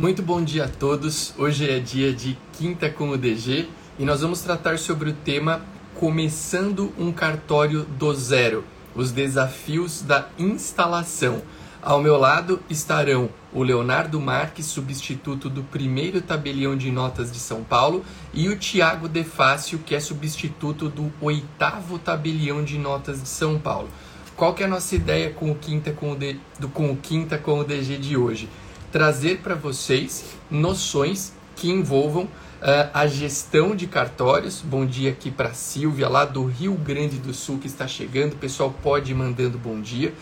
[0.00, 1.34] Muito bom dia a todos.
[1.36, 3.68] Hoje é dia de Quinta com o DG
[3.98, 5.60] e nós vamos tratar sobre o tema
[5.94, 11.42] Começando um cartório do zero, os desafios da instalação.
[11.82, 17.62] Ao meu lado estarão o Leonardo Marques, substituto do primeiro tabelião de notas de São
[17.62, 23.58] Paulo, e o Tiago Defácio, que é substituto do oitavo tabelião de notas de São
[23.58, 23.90] Paulo.
[24.34, 27.36] Qual que é a nossa ideia com o Quinta com o, do, com o, Quinta
[27.36, 28.48] com o DG de hoje?
[28.92, 34.60] Trazer para vocês noções que envolvam uh, a gestão de cartórios.
[34.60, 38.32] Bom dia aqui para Silvia, lá do Rio Grande do Sul, que está chegando.
[38.32, 40.12] O pessoal pode ir mandando bom dia.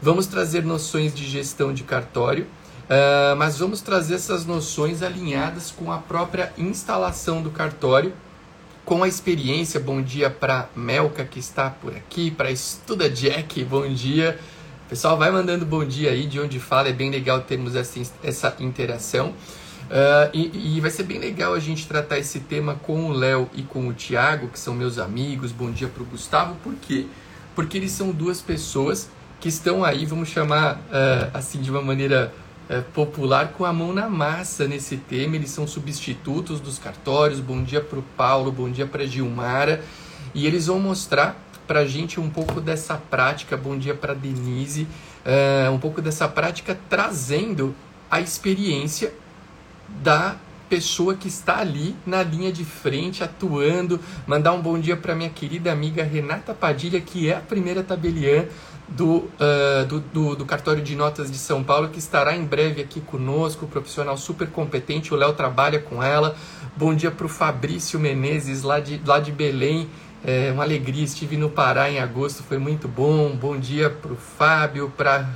[0.00, 5.92] Vamos trazer noções de gestão de cartório, uh, mas vamos trazer essas noções alinhadas com
[5.92, 8.12] a própria instalação do cartório,
[8.84, 9.78] com a experiência.
[9.78, 14.38] Bom dia para Melka, que está por aqui, para Estuda Jack, bom dia.
[14.92, 18.54] Pessoal, vai mandando bom dia aí de onde fala, é bem legal termos essa, essa
[18.60, 19.28] interação.
[19.28, 23.48] Uh, e, e, vai ser bem legal a gente tratar esse tema com o Léo
[23.54, 25.50] e com o Tiago, que são meus amigos.
[25.50, 27.06] Bom dia para o Gustavo, por quê?
[27.54, 29.08] Porque eles são duas pessoas
[29.40, 32.30] que estão aí, vamos chamar uh, assim de uma maneira
[32.68, 35.36] uh, popular, com a mão na massa nesse tema.
[35.36, 37.40] Eles são substitutos dos cartórios.
[37.40, 39.82] Bom dia para o Paulo, bom dia para a Gilmara.
[40.34, 41.42] E eles vão mostrar
[41.72, 43.56] para a gente um pouco dessa prática.
[43.56, 44.86] Bom dia para Denise.
[45.24, 47.74] Uh, um pouco dessa prática trazendo
[48.10, 49.14] a experiência
[50.02, 50.36] da
[50.68, 53.98] pessoa que está ali na linha de frente atuando.
[54.26, 58.44] Mandar um bom dia para minha querida amiga Renata Padilha, que é a primeira tabeliã
[58.86, 62.82] do, uh, do, do, do, cartório de notas de São Paulo, que estará em breve
[62.82, 65.14] aqui conosco, profissional super competente.
[65.14, 66.36] O Léo trabalha com ela.
[66.76, 69.88] Bom dia para o Fabrício Menezes, lá de, lá de Belém,
[70.24, 73.34] é uma alegria, estive no Pará em agosto, foi muito bom.
[73.34, 75.28] Bom dia para o Fábio, para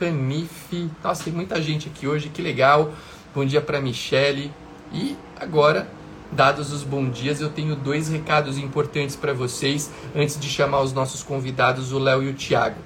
[0.00, 0.90] Ranife.
[1.04, 2.92] Nossa, tem muita gente aqui hoje, que legal.
[3.34, 4.50] Bom dia para Michele.
[4.90, 5.86] E agora,
[6.30, 10.94] dados os bons dias, eu tenho dois recados importantes para vocês antes de chamar os
[10.94, 12.80] nossos convidados, o Léo e o Tiago.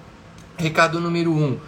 [0.58, 1.58] Recado número um.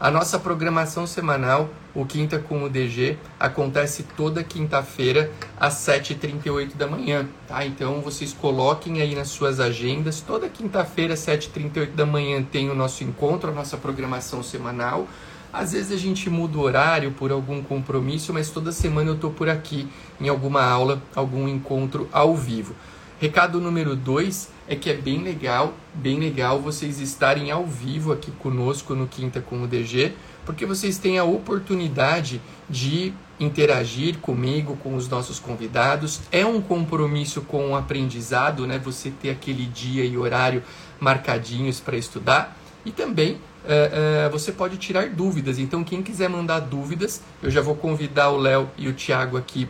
[0.00, 1.70] A nossa programação semanal,
[2.00, 7.28] o Quinta com o DG, acontece toda quinta-feira às 7h38 da manhã.
[7.48, 7.66] Tá?
[7.66, 10.20] Então vocês coloquem aí nas suas agendas.
[10.20, 15.08] Toda quinta-feira, às 7h38 da manhã, tem o nosso encontro, a nossa programação semanal.
[15.52, 19.32] Às vezes a gente muda o horário por algum compromisso, mas toda semana eu estou
[19.32, 19.88] por aqui
[20.20, 22.76] em alguma aula, algum encontro ao vivo.
[23.20, 28.30] Recado número 2 é que é bem legal, bem legal vocês estarem ao vivo aqui
[28.30, 30.12] conosco no Quinta com o DG,
[30.48, 36.22] porque vocês têm a oportunidade de interagir comigo, com os nossos convidados.
[36.32, 38.78] É um compromisso com o aprendizado, né?
[38.78, 40.62] Você ter aquele dia e horário
[40.98, 42.56] marcadinhos para estudar.
[42.82, 43.36] E também
[43.66, 45.58] é, é, você pode tirar dúvidas.
[45.58, 49.68] Então, quem quiser mandar dúvidas, eu já vou convidar o Léo e o Thiago aqui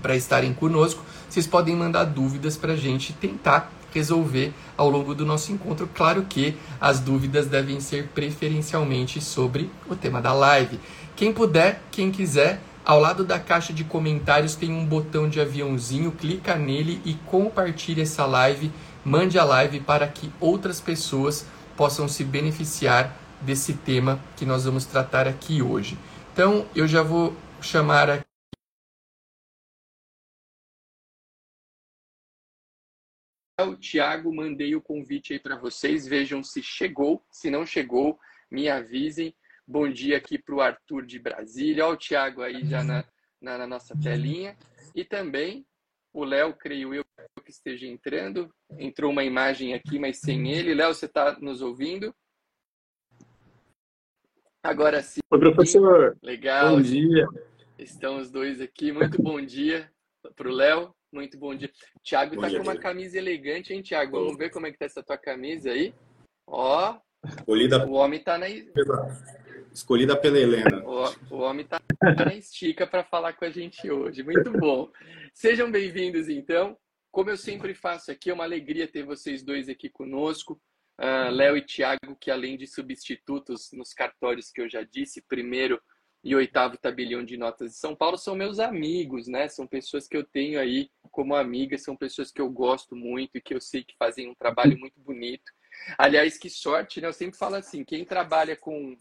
[0.00, 5.24] para estarem conosco vocês podem mandar dúvidas para a gente tentar resolver ao longo do
[5.24, 5.88] nosso encontro.
[5.94, 10.78] Claro que as dúvidas devem ser preferencialmente sobre o tema da live.
[11.14, 16.12] Quem puder, quem quiser, ao lado da caixa de comentários tem um botão de aviãozinho,
[16.12, 18.70] clica nele e compartilhe essa live,
[19.04, 21.46] mande a live para que outras pessoas
[21.76, 25.98] possam se beneficiar desse tema que nós vamos tratar aqui hoje.
[26.32, 28.25] Então, eu já vou chamar
[33.64, 36.06] o Thiago, mandei o convite aí para vocês.
[36.06, 37.24] Vejam se chegou.
[37.30, 38.18] Se não chegou,
[38.50, 39.34] me avisem.
[39.66, 41.86] Bom dia aqui para o Arthur de Brasília.
[41.86, 43.04] Olha o Thiago aí já na,
[43.40, 44.56] na, na nossa telinha.
[44.94, 45.66] E também
[46.12, 47.04] o Léo, creio eu,
[47.42, 48.54] que esteja entrando.
[48.78, 50.74] Entrou uma imagem aqui, mas sem ele.
[50.74, 52.14] Léo, você está nos ouvindo?
[54.62, 55.20] Agora sim.
[55.30, 56.16] Oi, professor.
[56.22, 56.76] Legal.
[56.76, 57.26] Bom dia.
[57.78, 58.92] Estão os dois aqui.
[58.92, 59.90] Muito bom dia
[60.34, 60.95] para o Léo.
[61.16, 61.70] Muito bom dia.
[62.02, 64.18] Tiago tá dia, com uma camisa elegante, hein, Tiago?
[64.18, 65.94] Vamos ver como é que tá essa tua camisa aí.
[66.46, 67.00] Ó.
[67.24, 67.86] Escolhida...
[67.86, 68.46] O homem tá na.
[69.72, 70.84] Escolhida pela Helena.
[70.84, 71.80] O, o homem tá
[72.22, 74.22] na estica para falar com a gente hoje.
[74.22, 74.90] Muito bom.
[75.32, 76.76] Sejam bem-vindos, então.
[77.10, 80.60] Como eu sempre faço aqui, é uma alegria ter vocês dois aqui conosco.
[81.00, 85.80] Uh, Léo e Tiago, que além de substitutos nos cartórios que eu já disse, primeiro
[86.22, 89.48] e oitavo tabelião de notas de São Paulo são meus amigos, né?
[89.48, 93.40] São pessoas que eu tenho aí como amigas, são pessoas que eu gosto muito e
[93.40, 95.50] que eu sei que fazem um trabalho muito bonito.
[95.96, 97.08] Aliás, que sorte, né?
[97.08, 98.94] Eu sempre falo assim, quem trabalha com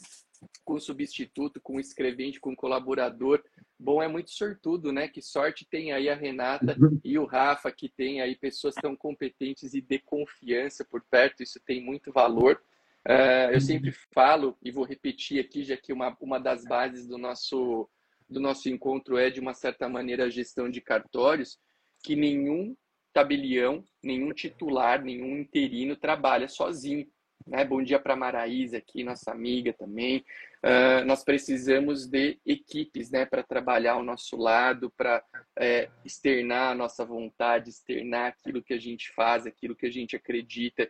[0.63, 3.43] com substituto, com escrevente, com colaborador,
[3.79, 5.07] bom, é muito sortudo, né?
[5.07, 9.73] Que sorte tem aí a Renata e o Rafa, que tem aí pessoas tão competentes
[9.73, 12.61] e de confiança por perto, isso tem muito valor.
[13.07, 17.17] Uh, eu sempre falo, e vou repetir aqui, já que uma, uma das bases do
[17.17, 17.89] nosso,
[18.29, 21.59] do nosso encontro é, de uma certa maneira, a gestão de cartórios,
[22.05, 22.77] que nenhum
[23.11, 27.07] tabelião, nenhum titular, nenhum interino trabalha sozinho.
[27.47, 27.65] Né?
[27.65, 30.23] Bom dia para a Maraísa aqui, nossa amiga também.
[30.63, 35.23] Uh, nós precisamos de equipes né, para trabalhar ao nosso lado, para
[35.57, 40.15] é, externar a nossa vontade, externar aquilo que a gente faz, aquilo que a gente
[40.15, 40.87] acredita.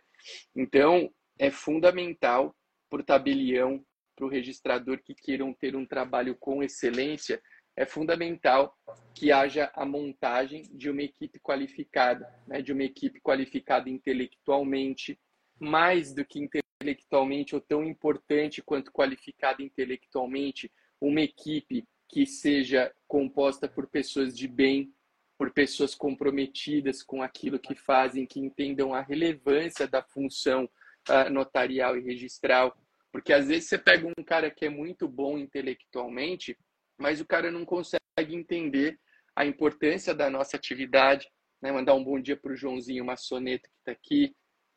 [0.54, 2.54] Então, é fundamental
[2.90, 3.82] para o tabelião,
[4.14, 7.40] para o registrador que queiram ter um trabalho com excelência,
[7.76, 8.74] é fundamental
[9.14, 15.18] que haja a montagem de uma equipe qualificada, né, de uma equipe qualificada intelectualmente,
[15.58, 20.70] mais do que intelectualmente ou tão importante quanto qualificada intelectualmente,
[21.00, 24.92] uma equipe que seja composta por pessoas de bem,
[25.38, 30.68] por pessoas comprometidas com aquilo que fazem, que entendam a relevância da função
[31.08, 32.76] uh, notarial e registral.
[33.12, 36.56] Porque às vezes você pega um cara que é muito bom intelectualmente,
[36.98, 38.98] mas o cara não consegue entender
[39.34, 41.28] a importância da nossa atividade.
[41.60, 41.70] Né?
[41.70, 44.34] Mandar um bom dia para o Joãozinho Maçoneto que está aqui,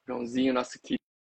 [0.07, 0.79] Joãozinho, nosso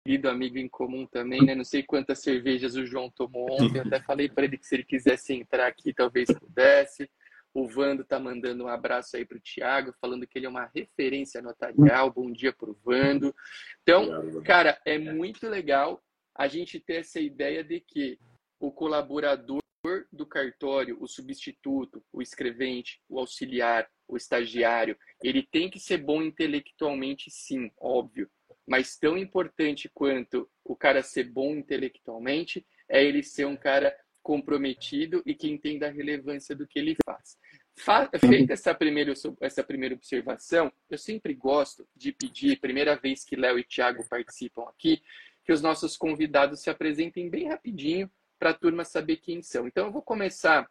[0.05, 1.55] querido amigo em comum também, né?
[1.55, 4.83] Não sei quantas cervejas o João tomou ontem, até falei para ele que se ele
[4.83, 7.09] quisesse entrar aqui, talvez pudesse.
[7.53, 10.69] O Vando tá mandando um abraço aí para o Thiago, falando que ele é uma
[10.75, 12.11] referência notarial.
[12.11, 13.33] Bom dia para o Vando.
[13.81, 16.03] Então, cara, é muito legal
[16.35, 18.19] a gente ter essa ideia de que
[18.59, 19.63] o colaborador
[20.11, 26.21] do cartório, o substituto, o escrevente, o auxiliar, o estagiário, ele tem que ser bom
[26.21, 28.29] intelectualmente, sim, óbvio.
[28.67, 35.21] Mas tão importante quanto o cara ser bom intelectualmente é ele ser um cara comprometido
[35.25, 37.37] e que entenda a relevância do que ele faz.
[38.19, 43.59] Feita essa primeira, essa primeira observação, eu sempre gosto de pedir, primeira vez que Léo
[43.59, 45.01] e Thiago participam aqui,
[45.43, 48.09] que os nossos convidados se apresentem bem rapidinho
[48.39, 49.67] para a turma saber quem são.
[49.67, 50.67] Então, eu vou começar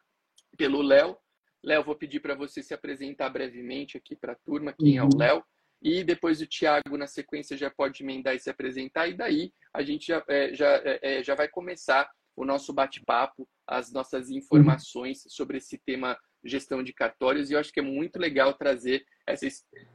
[0.56, 1.16] pelo Léo.
[1.62, 4.98] Léo, vou pedir para você se apresentar brevemente aqui para a turma, quem uhum.
[4.98, 5.18] é o uhum.
[5.18, 5.44] Léo.
[5.82, 9.08] E depois o Tiago, na sequência, já pode emendar e se apresentar.
[9.08, 13.48] E daí a gente já, é, já, é, é já vai começar o nosso bate-papo,
[13.66, 15.30] as nossas informações uhum.
[15.30, 17.50] sobre esse tema gestão de cartórios.
[17.50, 19.46] E eu acho que é muito legal trazer essa,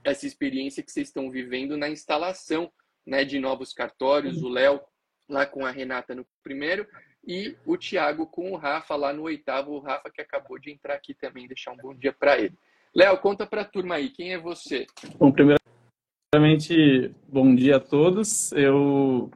[0.03, 2.71] essa experiência que vocês estão vivendo na instalação
[3.05, 4.41] né, de novos cartórios.
[4.41, 4.49] Uhum.
[4.49, 4.81] O Léo
[5.27, 6.87] lá com a Renata no primeiro
[7.29, 9.73] e o Thiago com o Rafa lá no oitavo.
[9.73, 12.55] O Rafa que acabou de entrar aqui também, deixar um bom dia para ele.
[12.93, 14.87] Léo, conta para a turma aí, quem é você?
[15.19, 18.51] Bom, primeiramente, bom dia a todos.
[18.53, 19.29] Eu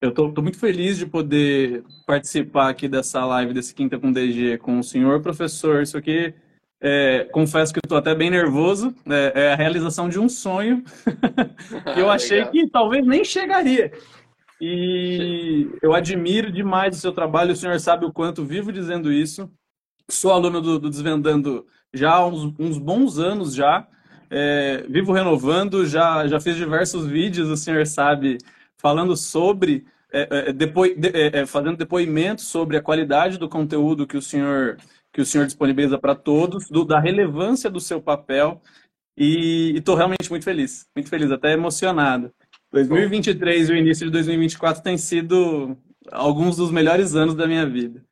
[0.00, 4.58] eu tô, tô, muito feliz de poder participar aqui dessa live, desse Quinta com DG,
[4.58, 5.80] com o senhor professor.
[5.80, 6.34] Isso aqui,
[6.80, 8.92] é, confesso que estou até bem nervoso.
[9.08, 10.82] É, é, a realização de um sonho
[11.94, 13.92] que eu achei que talvez nem chegaria.
[14.60, 19.50] E eu admiro demais o seu trabalho, o senhor sabe o quanto vivo dizendo isso.
[20.10, 23.86] Sou aluno do, do Desvendando já há uns, uns bons anos já.
[24.30, 28.36] É, vivo renovando, já, já fiz diversos vídeos, o senhor sabe,
[28.76, 34.06] falando sobre, é, é, depo, de, é, é, fazendo depoimentos sobre a qualidade do conteúdo
[34.06, 34.76] que o senhor,
[35.12, 38.60] que o senhor disponibiliza para todos, do, da relevância do seu papel.
[39.16, 42.32] E estou realmente muito feliz, muito feliz, até emocionado.
[42.72, 45.76] 2023 e o início de 2024 tem sido
[46.10, 48.04] alguns dos melhores anos da minha vida.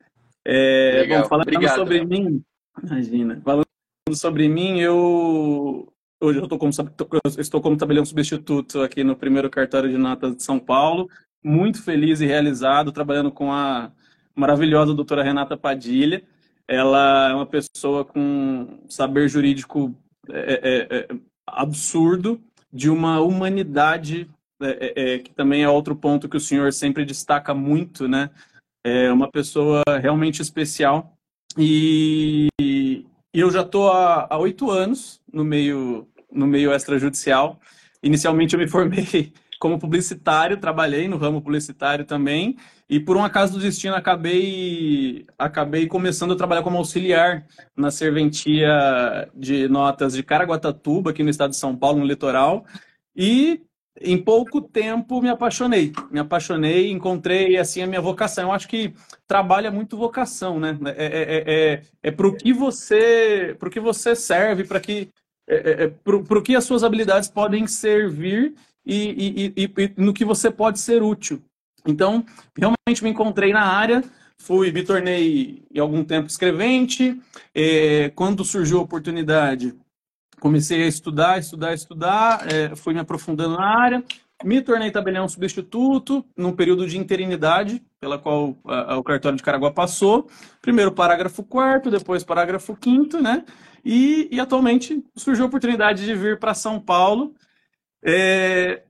[0.45, 1.23] É, Legal.
[1.23, 1.75] Bom, falando Obrigado.
[1.75, 2.41] sobre mim,
[2.83, 3.65] imagina, falando
[4.13, 6.71] sobre mim, eu hoje eu estou como,
[7.37, 11.09] estou como tabelião substituto aqui no primeiro cartório de notas de São Paulo,
[11.43, 13.91] muito feliz e realizado, trabalhando com a
[14.35, 16.23] maravilhosa doutora Renata Padilha.
[16.67, 19.95] Ela é uma pessoa com saber jurídico
[20.29, 21.07] é, é, é,
[21.45, 24.29] absurdo, de uma humanidade
[24.61, 28.29] é, é, é, que também é outro ponto que o senhor sempre destaca muito, né?
[28.83, 31.17] É uma pessoa realmente especial.
[31.57, 37.59] E, e eu já estou há oito anos no meio, no meio extrajudicial.
[38.01, 42.55] Inicialmente eu me formei como publicitário, trabalhei no ramo publicitário também,
[42.89, 47.45] e por um acaso do destino acabei acabei começando a trabalhar como auxiliar
[47.75, 52.65] na serventia de notas de Caraguatatuba, aqui no estado de São Paulo, no litoral,
[53.15, 53.61] e
[54.01, 55.91] em pouco tempo me apaixonei.
[56.11, 58.45] Me apaixonei, encontrei assim a minha vocação.
[58.45, 58.93] Eu acho que
[59.27, 60.77] trabalho é muito vocação, né?
[60.85, 65.09] É, é, é, é, é para o que você, para que você serve, para que
[65.47, 68.53] é, é, é para o que as suas habilidades podem servir
[68.85, 71.41] e, e, e, e, no que você pode ser útil.
[71.85, 72.25] Então,
[72.55, 74.03] realmente me encontrei na área,
[74.37, 77.19] fui, me tornei em algum tempo escrevente.
[77.55, 79.73] É, quando surgiu a oportunidade,
[80.39, 84.03] comecei a estudar, estudar, estudar, é, fui me aprofundando na área.
[84.43, 90.29] me tornei tabelião substituto num período de interinidade, pela qual o cartório de Caraguá passou.
[90.61, 93.43] Primeiro parágrafo quarto, depois parágrafo quinto, né?
[93.83, 97.33] E, e atualmente surgiu a oportunidade de vir para São Paulo,
[98.03, 98.83] é,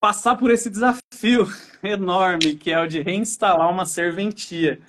[0.00, 1.46] passar por esse desafio
[1.82, 4.80] enorme que é o de reinstalar uma serventia.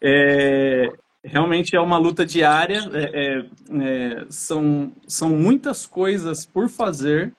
[0.00, 0.92] É,
[1.24, 3.46] realmente é uma luta diária, é, é,
[3.80, 7.32] é são, são muitas coisas por fazer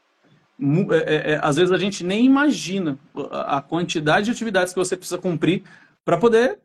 [0.92, 2.98] é, é, às vezes a gente nem imagina
[3.32, 5.64] a quantidade de atividades que você precisa cumprir
[6.06, 6.60] para poder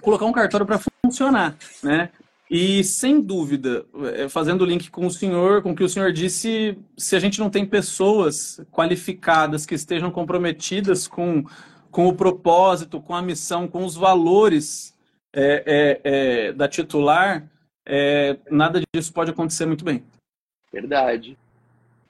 [0.00, 2.10] colocar um cartório para funcionar, né?
[2.50, 3.86] E sem dúvida,
[4.28, 7.40] fazendo o link com o senhor, com o que o senhor disse, se a gente
[7.40, 11.44] não tem pessoas qualificadas que estejam comprometidas com,
[11.90, 14.91] com o propósito, com a missão, com os valores
[15.34, 17.48] é, é, é, da titular,
[18.50, 20.04] nada disso pode acontecer muito bem.
[20.72, 21.36] Verdade.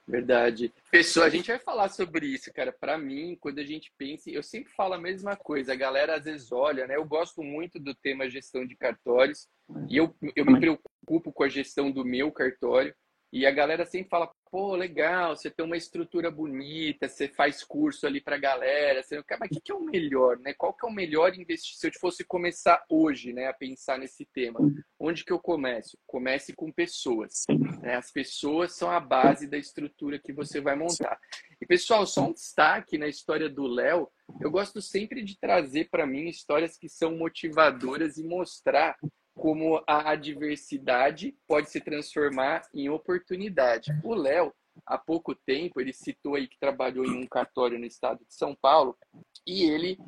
[0.05, 0.73] Verdade.
[0.91, 2.73] Pessoa, a gente vai falar sobre isso, cara.
[2.73, 5.71] Para mim, quando a gente pensa, eu sempre falo a mesma coisa.
[5.71, 6.97] A galera às vezes olha, né?
[6.97, 9.47] Eu gosto muito do tema gestão de cartórios
[9.89, 12.93] e eu, eu me preocupo com a gestão do meu cartório.
[13.33, 18.05] E a galera sempre fala, pô, legal, você tem uma estrutura bonita, você faz curso
[18.05, 19.01] ali pra galera.
[19.01, 19.23] Você...
[19.39, 20.53] Mas o que, que é o melhor, né?
[20.53, 21.75] Qual que é o melhor investir?
[21.75, 24.59] Se eu fosse começar hoje, né, a pensar nesse tema,
[24.99, 25.97] onde que eu começo?
[26.05, 27.45] Comece com pessoas.
[27.81, 27.95] Né?
[27.95, 31.19] As pessoas são a base da estrutura que você vai montar.
[31.59, 34.07] E, pessoal, só um destaque na história do Léo.
[34.39, 38.95] Eu gosto sempre de trazer para mim histórias que são motivadoras e mostrar
[39.43, 43.91] como a adversidade pode se transformar em oportunidade.
[44.01, 44.53] O Léo,
[44.85, 48.55] há pouco tempo, ele citou aí que trabalhou em um cartório no estado de São
[48.55, 48.97] Paulo
[49.45, 49.99] e ele,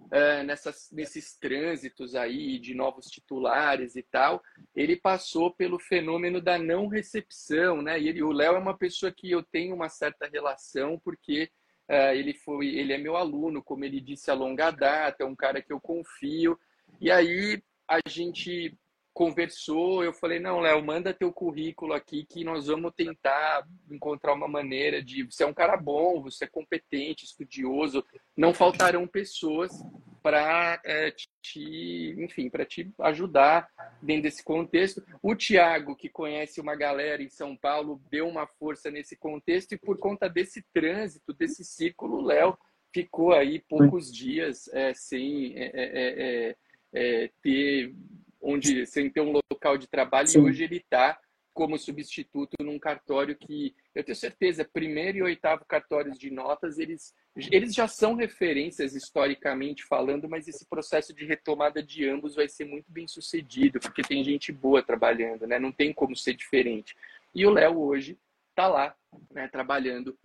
[0.00, 4.42] uh, nessas, nesses trânsitos aí de novos titulares e tal,
[4.74, 7.96] ele passou pelo fenômeno da não recepção, né?
[7.96, 11.48] E ele, o Léo é uma pessoa que eu tenho uma certa relação porque
[11.88, 15.36] uh, ele foi, ele é meu aluno, como ele disse, a longa data, é um
[15.36, 16.58] cara que eu confio.
[17.00, 18.78] E aí a gente
[19.12, 24.46] conversou, eu falei, não, Léo, manda teu currículo aqui que nós vamos tentar encontrar uma
[24.46, 25.24] maneira de...
[25.24, 28.04] Você é um cara bom, você é competente, estudioso,
[28.36, 29.72] não faltarão pessoas
[30.22, 33.68] para é, te, enfim, para te ajudar
[34.00, 35.02] dentro desse contexto.
[35.20, 39.78] O Tiago, que conhece uma galera em São Paulo, deu uma força nesse contexto e
[39.78, 42.56] por conta desse trânsito, desse círculo, o Léo
[42.94, 45.54] ficou aí poucos dias é, sem...
[45.56, 46.56] É,
[46.92, 47.94] é, ter
[48.40, 50.38] onde sem ter um local de trabalho Sim.
[50.38, 51.18] e hoje ele está
[51.52, 57.14] como substituto num cartório que eu tenho certeza primeiro e oitavo cartórios de notas eles
[57.50, 62.64] eles já são referências historicamente falando mas esse processo de retomada de ambos vai ser
[62.64, 66.96] muito bem sucedido porque tem gente boa trabalhando né não tem como ser diferente
[67.34, 68.18] e o Léo hoje
[68.50, 68.96] está lá
[69.30, 70.18] né, trabalhando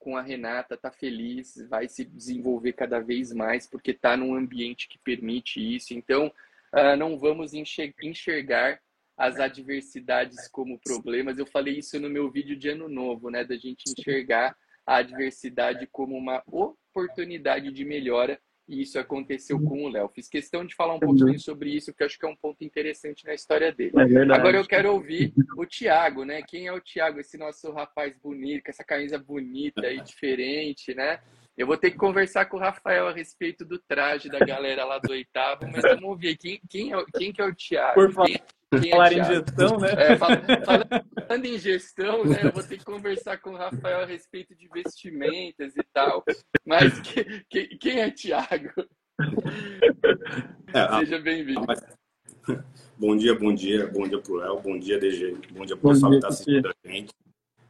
[0.00, 4.88] com a Renata, tá feliz, vai se desenvolver cada vez mais, porque está num ambiente
[4.88, 5.94] que permite isso.
[5.94, 6.32] Então,
[6.74, 8.80] uh, não vamos enxergar
[9.16, 11.38] as adversidades como problemas.
[11.38, 13.44] Eu falei isso no meu vídeo de ano novo, né?
[13.44, 18.40] Da gente enxergar a adversidade como uma oportunidade de melhora
[18.70, 19.64] e isso aconteceu uhum.
[19.64, 20.08] com o Léo.
[20.14, 23.26] Fiz questão de falar um pouquinho sobre isso, porque acho que é um ponto interessante
[23.26, 23.90] na história dele.
[23.96, 26.40] É Agora eu quero ouvir o Tiago, né?
[26.46, 31.18] Quem é o Tiago, esse nosso rapaz bonito, com essa camisa bonita e diferente, né?
[31.58, 34.98] Eu vou ter que conversar com o Rafael a respeito do traje da galera lá
[34.98, 37.94] do oitavo, mas vamos ouvir quem, quem, é, quem que é o Tiago?
[37.94, 38.28] Por favor.
[38.28, 38.40] Quem,
[38.78, 39.88] quem é falar em gestão, né?
[39.96, 40.16] É,
[41.26, 42.40] falando em gestão, né?
[42.44, 46.22] Eu vou ter que conversar com o Rafael a respeito de vestimentas e tal.
[46.64, 48.70] Mas que, que, quem é Tiago?
[50.72, 51.66] É, Seja bem-vindo.
[52.96, 56.12] Bom dia, bom dia, bom dia pro Léo, bom dia, DG, bom dia pro pessoal
[56.12, 57.12] que está assistindo a gente.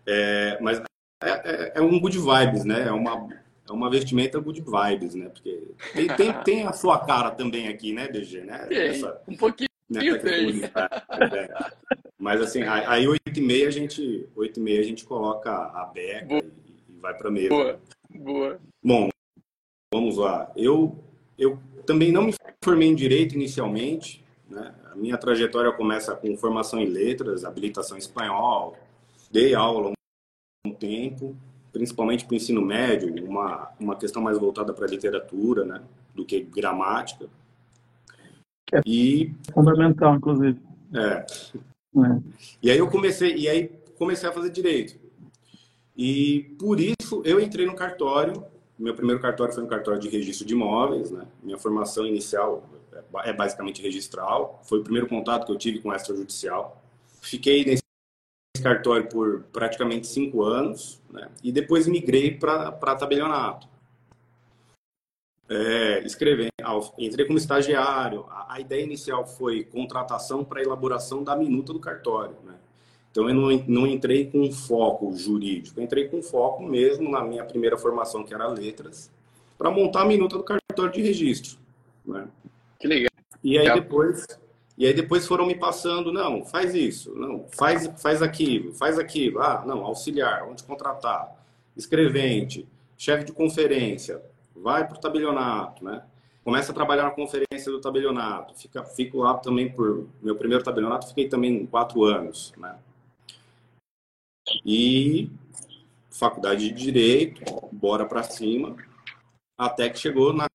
[0.06, 0.82] É, mas
[1.22, 2.88] é, é, é, um good vibes, né?
[2.88, 3.28] É uma,
[3.68, 5.28] é uma vestimenta good vibes, né?
[5.28, 8.42] Porque tem, tem, tem a sua cara também aqui, né, DG?
[8.42, 8.66] Né?
[8.70, 10.00] Essa, um pouquinho né?
[11.20, 11.72] É.
[12.18, 15.84] Mas assim, aí 8 e meia a gente, 8 e meia a gente coloca a
[15.86, 17.48] beca e, vai para mesa.
[17.48, 17.80] Boa,
[18.10, 18.60] boa.
[18.82, 19.08] Bom,
[19.92, 20.52] vamos lá.
[20.54, 20.96] Eu,
[21.38, 24.22] eu também não me formei em direito inicialmente.
[24.48, 24.74] Né?
[24.92, 28.76] A minha trajetória começa com formação em letras, habilitação em espanhol.
[29.30, 29.92] Dei aula
[30.66, 31.34] um tempo,
[31.72, 35.82] principalmente para o ensino médio, uma, uma questão mais voltada para literatura, né?
[36.14, 37.28] Do que gramática.
[38.72, 40.60] É e fundamental, inclusive.
[40.94, 41.26] É.
[41.26, 42.20] é.
[42.62, 44.98] E aí eu comecei, e aí comecei a fazer direito.
[45.96, 48.44] E por isso eu entrei no cartório.
[48.78, 51.26] Meu primeiro cartório foi um cartório de registro de imóveis, né?
[51.42, 52.64] Minha formação inicial
[53.24, 54.60] é basicamente registral.
[54.64, 56.82] Foi o primeiro contato que eu tive com extrajudicial.
[57.20, 57.82] Fiquei nesse
[58.62, 61.28] cartório por praticamente cinco anos, né?
[61.42, 63.68] e depois migrei para tabelionato.
[65.48, 66.49] É, escrevendo,
[66.98, 68.24] entrei como estagiário.
[68.28, 72.36] A, a ideia inicial foi contratação para elaboração da minuta do cartório.
[72.44, 72.54] Né?
[73.10, 77.76] Então, eu não, não entrei com foco jurídico, entrei com foco mesmo na minha primeira
[77.76, 79.10] formação, que era letras,
[79.58, 81.58] para montar a minuta do cartório de registro.
[82.06, 82.28] Né?
[82.78, 83.10] Que legal.
[83.42, 84.26] E aí depois
[84.80, 89.38] e aí depois foram me passando, não, faz isso, não, faz, faz aquilo, faz aquilo.
[89.38, 91.36] Ah, não, auxiliar, onde contratar,
[91.76, 94.22] escrevente, chefe de conferência,
[94.56, 96.02] vai para o tabelionato, né?
[96.44, 98.54] Começa a trabalhar na conferência do tabelionato.
[98.54, 100.08] Fica, fico lá também por...
[100.22, 102.78] Meu primeiro tabelionato fiquei também quatro anos, né?
[104.64, 105.30] E
[106.10, 108.76] faculdade de Direito, bora para cima,
[109.56, 110.48] até que chegou na,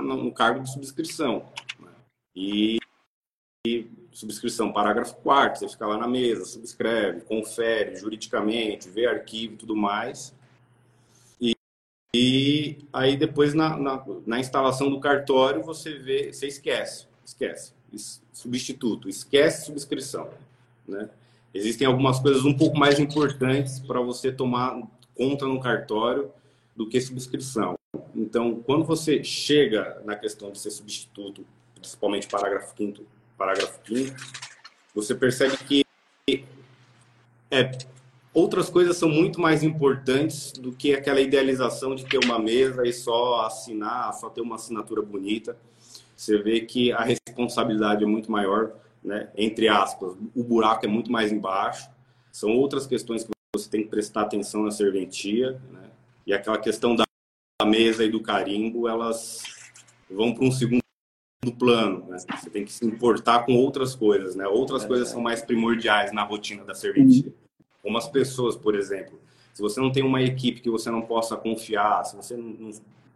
[0.00, 1.44] no cargo de subscrição.
[1.78, 1.92] Né?
[2.34, 2.78] E
[3.64, 9.56] e subscrição, parágrafo 4 você fica lá na mesa, subscreve, confere juridicamente, vê arquivo e
[9.56, 10.34] tudo mais.
[12.14, 17.72] E, aí depois na, na, na, instalação do cartório você vê, você esquece, esquece,
[18.30, 20.28] substituto, esquece subscrição,
[20.86, 21.08] né?
[21.54, 24.82] Existem algumas coisas um pouco mais importantes para você tomar
[25.14, 26.30] conta no cartório
[26.76, 27.76] do que subscrição.
[28.14, 34.14] Então, quando você chega na questão de ser substituto, principalmente parágrafo 5 parágrafo 5
[34.94, 35.84] você percebe que
[37.50, 37.70] é,
[38.34, 42.92] outras coisas são muito mais importantes do que aquela idealização de ter uma mesa e
[42.92, 45.56] só assinar, só ter uma assinatura bonita.
[46.16, 48.72] Você vê que a responsabilidade é muito maior,
[49.02, 49.30] né?
[49.36, 51.90] entre aspas, o buraco é muito mais embaixo.
[52.30, 55.90] São outras questões que você tem que prestar atenção na serventia, né?
[56.26, 57.04] e aquela questão da
[57.66, 59.42] mesa e do carimbo, elas
[60.10, 60.82] vão para um segundo
[61.44, 62.18] do plano, né?
[62.18, 64.46] Você tem que se importar com outras coisas, né?
[64.46, 67.32] Outras é, coisas são mais primordiais na rotina da serventia.
[67.82, 69.20] Como as pessoas, por exemplo.
[69.52, 72.70] Se você não tem uma equipe que você não possa confiar, se você não,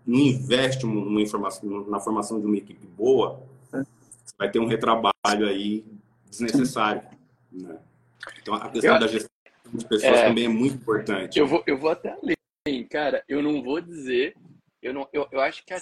[0.07, 3.41] não investe numa informação, na formação de uma equipe boa,
[3.73, 3.79] é.
[3.79, 5.85] você vai ter um retrabalho aí
[6.29, 7.03] desnecessário,
[7.51, 7.79] né?
[8.43, 9.31] Então, a questão eu, da gestão
[9.73, 11.39] de pessoas é, também é muito importante.
[11.39, 12.17] Eu vou, eu vou até
[12.67, 13.25] além, cara.
[13.29, 14.35] Eu não vou dizer...
[14.83, 15.81] Eu, não, eu, eu acho que a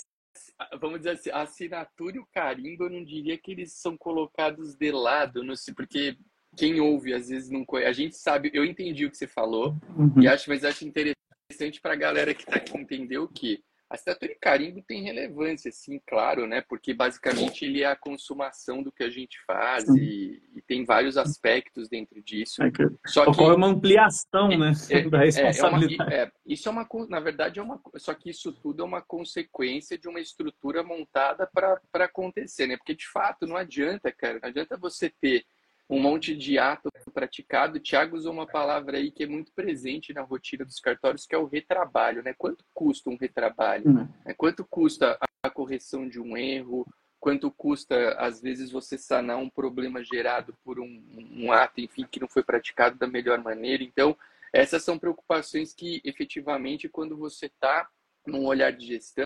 [0.81, 4.75] vamos dizer assim, a assinatura e o carimbo, eu não diria que eles são colocados
[4.75, 6.17] de lado, não sei, porque
[6.57, 7.89] quem ouve às vezes não conhece.
[7.89, 10.21] A gente sabe, eu entendi o que você falou, uhum.
[10.21, 13.95] e acho, mas acho interessante para a galera que está aqui entender o que a
[13.95, 16.63] assinatura e carimbo tem relevância, sim, claro, né?
[16.63, 21.17] Porque basicamente ele é a consumação do que a gente faz e, e, tem vários
[21.17, 22.63] aspectos dentro disso.
[22.63, 26.13] É que, só que é uma ampliação, né, é, da responsabilidade.
[26.13, 28.87] É, é uma, isso é uma, na verdade, é uma, só que isso tudo é
[28.87, 32.77] uma consequência de uma estrutura montada para acontecer, né?
[32.77, 35.45] Porque de fato não adianta, cara, não adianta você ter
[35.89, 37.77] um monte de ato praticado.
[37.77, 41.35] O Thiago usou uma palavra aí que é muito presente na rotina dos cartórios, que
[41.35, 42.35] é o retrabalho, né?
[42.37, 43.87] Quanto custa um retrabalho?
[43.87, 44.09] Uhum.
[44.37, 46.87] Quanto custa a correção de um erro?
[47.21, 52.21] Quanto custa, às vezes, você sanar um problema gerado por um, um ato, enfim, que
[52.21, 53.83] não foi praticado da melhor maneira?
[53.83, 54.17] Então,
[54.53, 57.89] essas são preocupações que, efetivamente, quando você está
[58.27, 59.24] num olhar de gestão,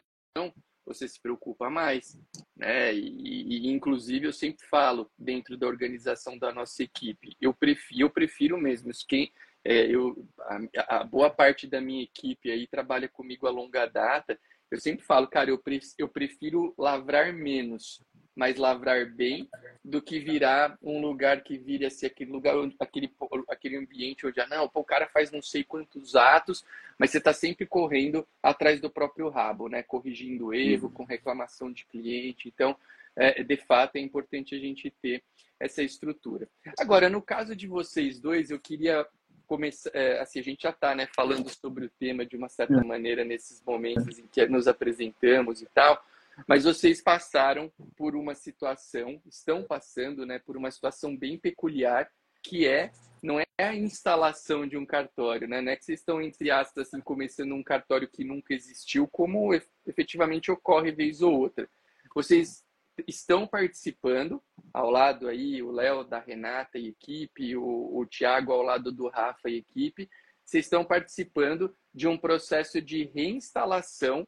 [0.88, 2.18] você se preocupa mais,
[2.56, 2.94] né?
[2.94, 8.10] E, e, inclusive eu sempre falo dentro da organização da nossa equipe, eu prefiro, eu
[8.10, 9.32] prefiro mesmo quem
[9.64, 14.38] é, eu a, a, boa parte da minha equipe aí trabalha comigo a longa data.
[14.70, 15.62] Eu sempre falo, cara, eu,
[15.98, 18.02] eu prefiro lavrar menos
[18.38, 19.48] mas lavrar bem
[19.84, 23.12] do que virar um lugar que vire assim, aquele lugar, onde, aquele,
[23.48, 26.64] aquele ambiente onde, ah, não, pô, o cara faz não sei quantos atos,
[26.96, 29.82] mas você está sempre correndo atrás do próprio rabo, né?
[29.82, 30.92] Corrigindo erro, uhum.
[30.92, 32.46] com reclamação de cliente.
[32.46, 32.76] Então,
[33.16, 35.20] é, de fato, é importante a gente ter
[35.58, 36.48] essa estrutura.
[36.78, 39.04] Agora, no caso de vocês dois, eu queria
[39.48, 42.84] começar, é, assim, a gente já está né, falando sobre o tema de uma certa
[42.84, 46.00] maneira nesses momentos em que nos apresentamos e tal,
[46.46, 52.10] mas vocês passaram por uma situação, estão passando, né, por uma situação bem peculiar,
[52.42, 55.60] que é não é a instalação de um cartório, né?
[55.60, 59.52] Não é que vocês estão entre aspas assim começando um cartório que nunca existiu, como
[59.84, 61.68] efetivamente ocorre vez ou outra.
[62.14, 62.64] Vocês
[63.06, 68.62] estão participando ao lado aí o Léo da Renata e equipe, o, o Tiago ao
[68.62, 70.08] lado do Rafa e equipe.
[70.44, 74.26] Vocês estão participando de um processo de reinstalação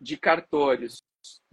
[0.00, 1.01] de cartórios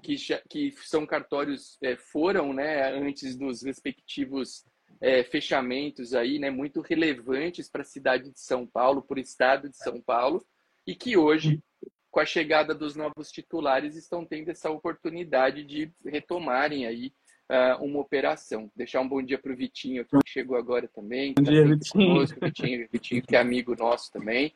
[0.01, 0.15] que,
[0.49, 4.65] que são cartórios é, foram, né, antes dos respectivos
[5.01, 9.69] é, fechamentos aí, né, muito relevantes para a cidade de São Paulo, para o estado
[9.69, 10.45] de São Paulo,
[10.85, 11.61] e que hoje,
[12.09, 17.13] com a chegada dos novos titulares, estão tendo essa oportunidade de retomarem aí
[17.49, 18.71] uh, uma operação.
[18.75, 21.33] Deixar um bom dia para o Vitinho, que chegou agora também.
[21.35, 22.07] Bom tá dia, Vitinho.
[22.07, 22.87] Conosco, Vitinho.
[22.91, 24.53] Vitinho, que é amigo nosso também.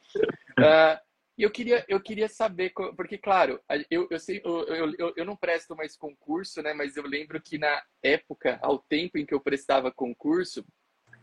[0.59, 5.25] Uh, e eu queria, eu queria saber, porque, claro, eu, eu, sei, eu, eu, eu
[5.25, 6.73] não presto mais concurso, né?
[6.73, 10.63] Mas eu lembro que na época, ao tempo em que eu prestava concurso,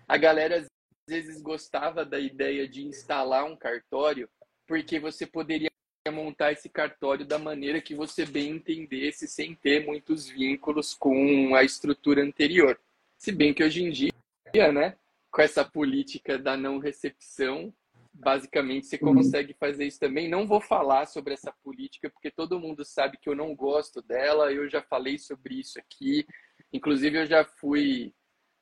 [0.09, 0.67] a galera às
[1.09, 4.29] vezes gostava da ideia de instalar um cartório,
[4.67, 5.71] porque você poderia
[6.13, 11.63] montar esse cartório da maneira que você bem entendesse, sem ter muitos vínculos com a
[11.63, 12.81] estrutura anterior.
[13.17, 14.97] Se bem que hoje em dia, né,
[15.31, 17.73] com essa política da não recepção,
[18.13, 19.15] basicamente você uhum.
[19.15, 20.29] consegue fazer isso também.
[20.29, 24.53] Não vou falar sobre essa política, porque todo mundo sabe que eu não gosto dela,
[24.53, 26.27] eu já falei sobre isso aqui.
[26.73, 28.13] Inclusive, eu já fui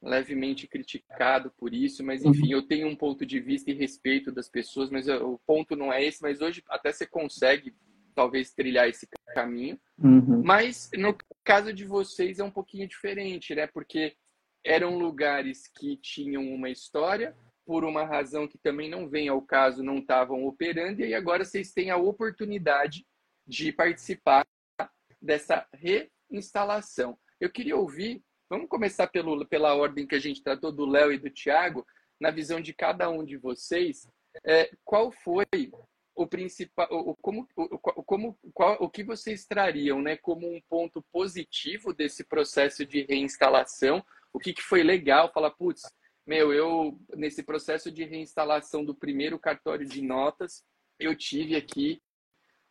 [0.00, 2.60] levemente criticado por isso, mas enfim, uhum.
[2.60, 6.04] eu tenho um ponto de vista e respeito das pessoas, mas o ponto não é
[6.04, 7.74] esse, mas hoje até você consegue
[8.14, 9.78] talvez trilhar esse caminho.
[9.98, 10.42] Uhum.
[10.44, 13.66] Mas no caso de vocês é um pouquinho diferente, né?
[13.66, 14.14] Porque
[14.64, 17.36] eram lugares que tinham uma história,
[17.68, 21.70] por uma razão que também não vem ao caso, não estavam operando, e agora vocês
[21.70, 23.06] têm a oportunidade
[23.46, 24.46] de participar
[25.20, 27.18] dessa reinstalação.
[27.38, 31.18] Eu queria ouvir Vamos começar pelo, pela ordem que a gente tratou do Léo e
[31.18, 31.86] do Tiago,
[32.18, 34.08] na visão de cada um de vocês.
[34.42, 35.44] É, qual foi
[36.14, 41.04] o principal, o, como, o, como, qual, o que vocês trariam, né, como um ponto
[41.12, 44.02] positivo desse processo de reinstalação?
[44.32, 45.30] O que, que foi legal?
[45.30, 45.82] Falar, putz,
[46.28, 50.62] meu, eu nesse processo de reinstalação do primeiro cartório de notas,
[51.00, 52.02] eu tive aqui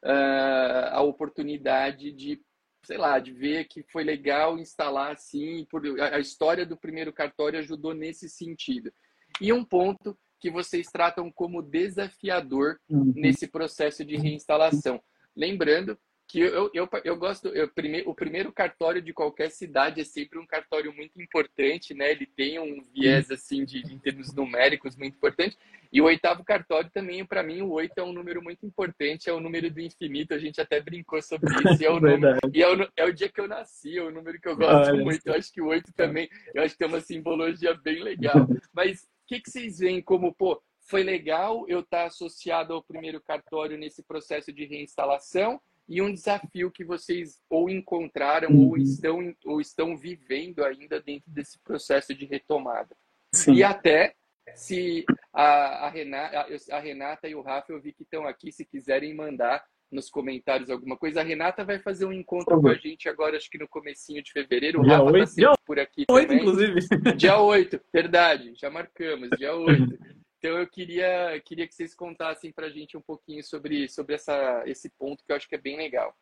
[0.06, 2.39] uh, a oportunidade de
[2.86, 7.60] sei lá, de ver que foi legal instalar assim, por, a história do primeiro cartório
[7.60, 8.93] ajudou nesse sentido.
[9.41, 13.12] E um ponto que vocês tratam como desafiador uhum.
[13.13, 15.02] nesse processo de reinstalação.
[15.36, 20.04] Lembrando que eu, eu, eu gosto, eu, prime, o primeiro cartório de qualquer cidade é
[20.04, 22.12] sempre um cartório muito importante, né?
[22.12, 25.58] Ele tem um viés, assim, de, em termos numéricos muito importante.
[25.92, 29.34] E o oitavo cartório também, para mim, o oito é um número muito importante, é
[29.34, 31.82] o número do infinito, a gente até brincou sobre isso.
[31.82, 34.12] E é o, número, e é o, é o dia que eu nasci, é o
[34.12, 35.26] número que eu gosto Olha muito.
[35.26, 38.36] Eu acho que o oito também, eu acho que tem uma simbologia bem legal.
[38.74, 43.22] Mas o que, que vocês veem como, pô, foi legal eu estar associado ao primeiro
[43.22, 45.62] cartório nesse processo de reinstalação?
[45.88, 48.69] E um desafio que vocês ou encontraram uhum.
[48.69, 52.95] ou estão ou estão vivendo ainda dentro desse processo de retomada.
[53.34, 53.54] Sim.
[53.54, 54.13] E até
[54.56, 58.65] se a, a, Renata, a Renata e o Rafa eu vi que estão aqui, se
[58.65, 61.21] quiserem mandar nos comentários alguma coisa.
[61.21, 64.32] A Renata vai fazer um encontro com a gente agora, acho que no comecinho de
[64.32, 64.82] fevereiro.
[64.82, 66.23] O dia Rafa está por aqui dia também.
[66.26, 67.15] 8, inclusive.
[67.15, 69.97] Dia 8, verdade, já marcamos, dia 8.
[70.38, 74.63] Então eu queria, queria que vocês contassem para a gente um pouquinho sobre, sobre essa,
[74.65, 76.15] esse ponto que eu acho que é bem legal.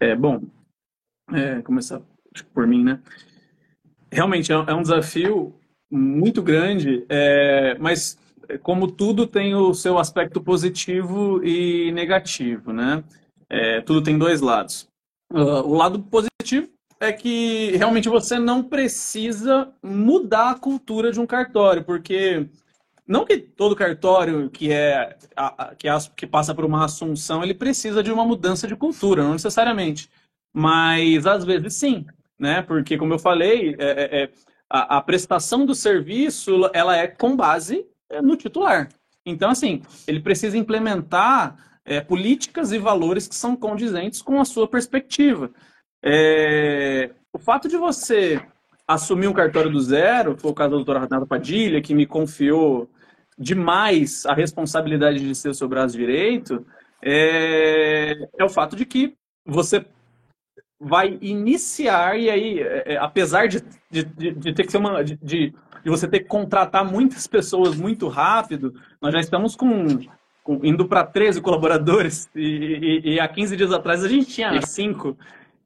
[0.00, 0.40] É, bom,
[1.32, 2.00] é, começar
[2.54, 3.02] por mim, né?
[4.10, 5.54] Realmente é, é um desafio
[5.90, 8.18] muito grande, é, mas
[8.62, 13.04] como tudo tem o seu aspecto positivo e negativo, né?
[13.48, 14.88] É, tudo tem dois lados.
[15.32, 16.68] Uh, o lado positivo
[17.00, 22.46] é que realmente você não precisa mudar a cultura de um cartório, porque
[23.06, 25.16] não que todo cartório que é
[25.78, 29.32] que, é, que passa por uma assunção ele precisa de uma mudança de cultura, não
[29.32, 30.10] necessariamente,
[30.52, 32.04] mas às vezes sim,
[32.38, 32.60] né?
[32.60, 34.30] Porque como eu falei, é, é, é
[34.68, 38.90] a, a, prestação do serviço ela é com base é, no titular.
[39.24, 41.56] Então assim, ele precisa implementar
[42.06, 45.50] políticas e valores que são condizentes com a sua perspectiva.
[46.02, 48.40] É, o fato de você
[48.86, 52.88] assumir um cartório do zero, foi o caso da doutora Renata Padilha, que me confiou
[53.38, 56.66] demais a responsabilidade de ser o seu braço direito,
[57.02, 59.14] é, é o fato de que
[59.46, 59.84] você
[60.80, 65.04] vai iniciar, e aí, é, é apesar de, de, de, ter que ser uma.
[65.04, 65.52] De, de,
[65.84, 69.86] você ter que contratar muitas pessoas muito rápido, nós já estamos com,
[70.42, 74.60] com indo para 13 colaboradores, e, e, e, há 15 dias atrás a gente tinha
[74.60, 75.16] 5.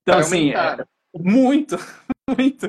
[0.07, 0.85] Então, assim, é,
[1.19, 1.79] muito,
[2.29, 2.67] muito.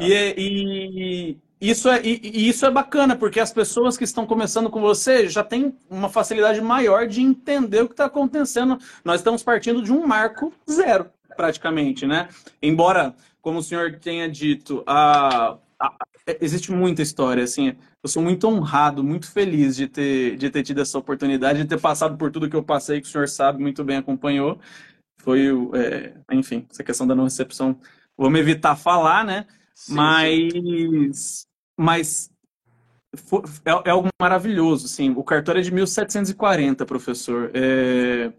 [0.00, 4.26] E, é, e, isso é, e, e, isso é bacana, porque as pessoas que estão
[4.26, 8.76] começando com você já têm uma facilidade maior de entender o que está acontecendo.
[9.04, 12.28] Nós estamos partindo de um marco zero, praticamente, né?
[12.60, 15.92] Embora, como o senhor tenha dito, a, a,
[16.40, 20.80] existe muita história, assim, eu sou muito honrado, muito feliz de ter, de ter tido
[20.80, 23.84] essa oportunidade, de ter passado por tudo que eu passei, que o senhor sabe, muito
[23.84, 24.58] bem acompanhou
[25.28, 27.78] foi, é, enfim, essa questão da não recepção.
[28.16, 29.44] Vamos evitar falar, né?
[29.74, 31.46] Sim, mas, sim.
[31.76, 32.30] mas
[33.62, 35.12] é, é, algo maravilhoso, sim.
[35.14, 37.50] O cartório é de 1740, professor.
[37.52, 38.32] É,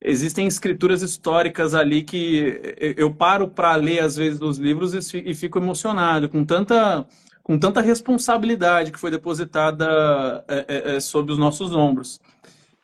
[0.00, 2.60] existem escrituras históricas ali que
[2.96, 7.06] eu paro para ler às vezes os livros e fico emocionado com tanta
[7.40, 12.20] com tanta responsabilidade que foi depositada é, é, é, sobre os nossos ombros.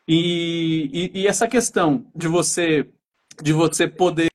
[0.07, 2.89] E, e, e, essa questão de você
[3.41, 4.31] de você poder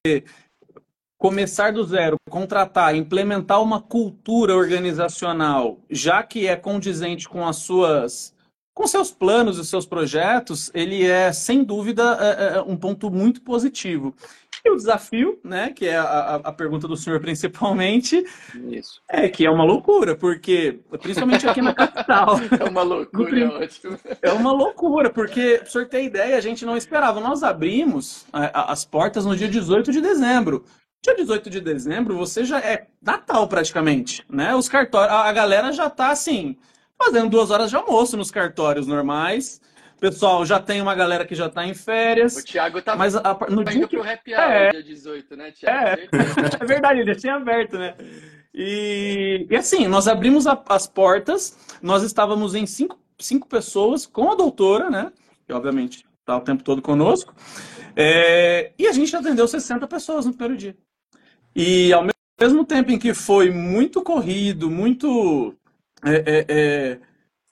[1.17, 8.35] começar do zero, contratar, implementar uma cultura organizacional, já que é condizente com as suas
[8.73, 13.41] com seus planos e seus projetos, ele é, sem dúvida, é, é um ponto muito
[13.41, 14.15] positivo.
[14.67, 18.21] E o desafio, né, que é a, a pergunta do senhor principalmente,
[18.69, 19.01] Isso.
[19.07, 22.35] é que é uma loucura, porque, principalmente aqui na capital.
[22.59, 23.99] É uma loucura, é ótimo.
[24.21, 27.21] É uma loucura, porque, para o senhor ter ideia, a gente não esperava.
[27.21, 30.65] Nós abrimos é, as portas no dia 18 de dezembro.
[31.01, 34.53] Dia 18 de dezembro, você já é Natal praticamente, né?
[34.55, 36.57] Os cartórios, a galera já tá assim,
[37.01, 39.61] fazendo duas horas de almoço nos cartórios normais.
[39.99, 42.37] Pessoal, já tem uma galera que já está em férias.
[42.37, 43.97] O Thiago tá mas a, no tá dia que...
[43.97, 46.01] pro happy hour é, dia 18, né, Thiago?
[46.01, 46.07] É,
[46.61, 47.95] é verdade, ele tinha aberto, né?
[48.53, 54.31] E, e assim, nós abrimos a, as portas, nós estávamos em cinco, cinco pessoas com
[54.31, 55.11] a doutora, né?
[55.45, 57.33] Que obviamente está o tempo todo conosco.
[57.95, 60.77] É, e a gente atendeu 60 pessoas no primeiro dia.
[61.55, 62.05] E ao
[62.39, 65.55] mesmo tempo em que foi muito corrido, muito
[66.03, 66.99] é, é, é,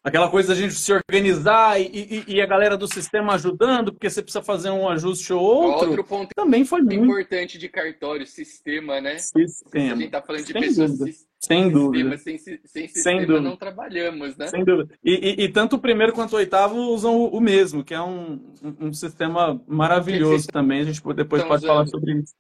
[0.06, 4.08] aquela coisa da gente se organizar e, e, e, a galera do sistema ajudando, porque
[4.08, 5.90] você precisa fazer um ajuste ou outro.
[5.90, 9.18] Outro ponto também foi muito importante de cartório, sistema, né?
[9.18, 9.94] Sistema.
[9.94, 11.06] A gente está falando de sem pessoas dúvida.
[11.08, 12.18] sistema, sem dúvida.
[12.20, 13.42] Sem, sem sistema sem dúvida.
[13.42, 14.46] não trabalhamos, né?
[14.46, 14.94] Sem dúvida.
[15.04, 18.40] E, e, tanto o primeiro quanto o oitavo usam o, o mesmo, que é um,
[18.64, 20.82] um, um sistema maravilhoso também.
[20.82, 21.68] A gente depois pode usando?
[21.68, 22.36] falar sobre isso.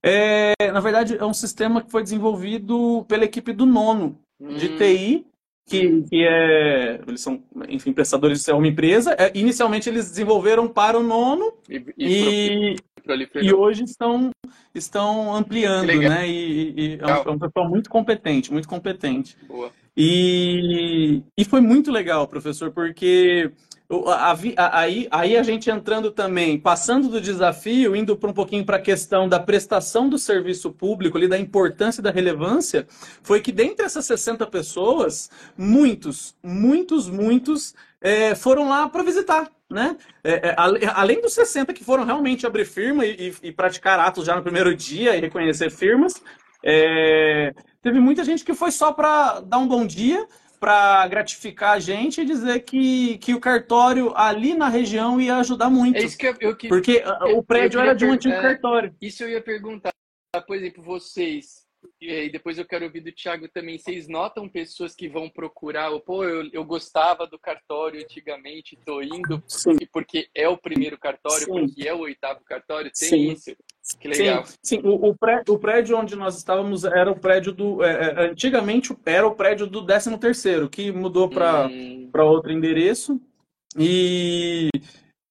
[0.00, 4.76] É, na verdade, é um sistema que foi desenvolvido pela equipe do nono de hum.
[4.76, 5.31] TI
[5.72, 9.16] que, que é, eles são, enfim, prestadores de uma empresa.
[9.18, 12.76] É, inicialmente eles desenvolveram para o nono e, e,
[13.40, 14.30] e hoje estão,
[14.74, 16.28] estão ampliando, né?
[16.28, 19.36] E, e é, um, é, um, pessoal muito competente, muito competente.
[19.48, 19.70] Boa.
[19.96, 23.50] E, e foi muito legal, professor, porque
[24.56, 28.80] Aí, aí a gente entrando também, passando do desafio, indo para um pouquinho para a
[28.80, 32.86] questão da prestação do serviço público, ali, da importância e da relevância,
[33.22, 39.50] foi que dentre essas 60 pessoas, muitos, muitos, muitos é, foram lá para visitar.
[39.68, 39.96] Né?
[40.22, 40.54] É, é,
[40.94, 44.42] além dos 60 que foram realmente abrir firma e, e, e, praticar atos já no
[44.42, 46.14] primeiro dia e reconhecer firmas,
[46.62, 50.26] é, teve muita gente que foi só para dar um bom dia
[50.62, 55.68] para gratificar a gente e dizer que, que o cartório ali na região ia ajudar
[55.68, 55.96] muito.
[55.96, 58.94] É isso que eu, eu que, Porque eu, o prédio era de um antigo cartório.
[59.02, 59.90] Isso eu ia perguntar.
[60.46, 61.66] Por exemplo, vocês
[62.02, 63.78] e depois eu quero ouvir do Thiago também.
[63.78, 69.42] Vocês notam pessoas que vão procurar, pô, eu, eu gostava do cartório antigamente, tô indo
[69.46, 69.76] sim.
[69.92, 71.52] porque é o primeiro cartório, sim.
[71.52, 73.32] porque é o oitavo cartório, tem sim.
[73.32, 73.56] isso.
[74.00, 74.44] Que legal.
[74.46, 74.80] Sim, sim.
[74.84, 77.82] O, o, prédio, o, prédio, onde nós estávamos era o prédio do.
[77.82, 82.10] É, é antigamente era o prédio do 13 terceiro, que mudou para hum.
[82.14, 83.20] outro endereço.
[83.78, 84.68] E,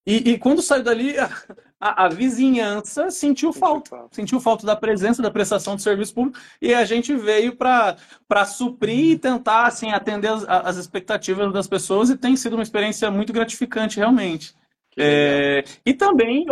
[0.07, 1.15] e, e quando saiu dali,
[1.82, 6.74] a, a, vizinhança sentiu falta, sentiu falta da presença, da prestação de serviço público, e
[6.74, 7.98] a gente veio para
[8.46, 13.10] suprir e tentar assim, atender as, as, expectativas das pessoas, e tem sido uma experiência
[13.10, 14.54] muito gratificante, realmente.
[14.98, 16.46] É, e também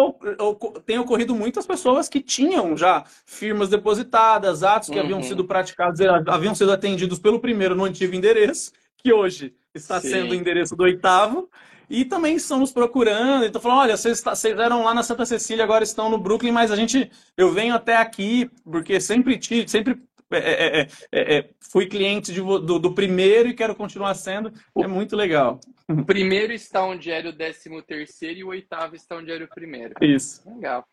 [0.86, 5.04] tem ocorrido muitas pessoas que tinham já firmas depositadas, atos que uhum.
[5.04, 10.10] haviam sido praticados, haviam sido atendidos pelo primeiro no antigo endereço, que hoje está Sim.
[10.10, 11.50] sendo o endereço do oitavo,
[11.90, 15.84] e também estamos procurando, então falando, olha, vocês, vocês eram lá na Santa Cecília, agora
[15.84, 20.00] estão no Brooklyn, mas a gente, eu venho até aqui, porque sempre tive, sempre
[20.32, 24.54] é é, é, é, é, fui cliente de, do, do, primeiro e quero continuar sendo.
[24.78, 25.60] É muito legal.
[25.90, 29.48] O primeiro está onde era o décimo terceiro e o oitavo está onde era o
[29.48, 29.96] primeiro.
[30.02, 30.48] Isso.
[30.48, 30.86] Legal.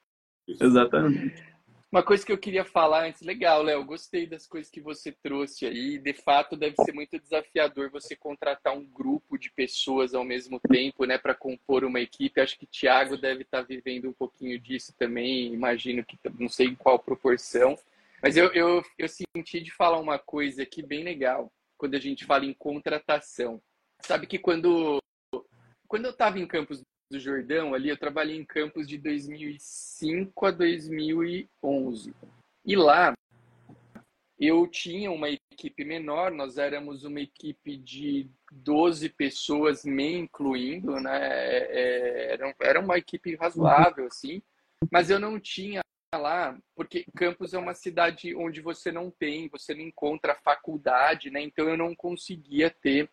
[0.48, 1.34] Exatamente.
[1.90, 5.66] Uma coisa que eu queria falar antes, legal, Léo, gostei das coisas que você trouxe
[5.66, 5.98] aí.
[5.98, 11.04] De fato, deve ser muito desafiador você contratar um grupo de pessoas ao mesmo tempo,
[11.04, 12.40] né, para compor uma equipe.
[12.40, 15.54] Acho que Thiago deve estar tá vivendo um pouquinho disso também.
[15.54, 17.78] Imagino que não sei em qual proporção,
[18.20, 22.24] mas eu, eu, eu senti de falar uma coisa aqui bem legal quando a gente
[22.24, 23.62] fala em contratação.
[24.00, 24.98] Sabe que quando
[25.86, 30.50] quando eu estava em Campos do Jordão ali, eu trabalhei em campos de 2005 a
[30.50, 32.14] 2011.
[32.64, 33.14] E lá
[34.38, 41.18] eu tinha uma equipe menor, nós éramos uma equipe de 12 pessoas, me incluindo, né?
[41.22, 44.42] É, era, era uma equipe razoável, assim,
[44.90, 45.80] mas eu não tinha
[46.14, 51.40] lá, porque Campos é uma cidade onde você não tem, você não encontra faculdade, né?
[51.40, 53.10] Então eu não conseguia ter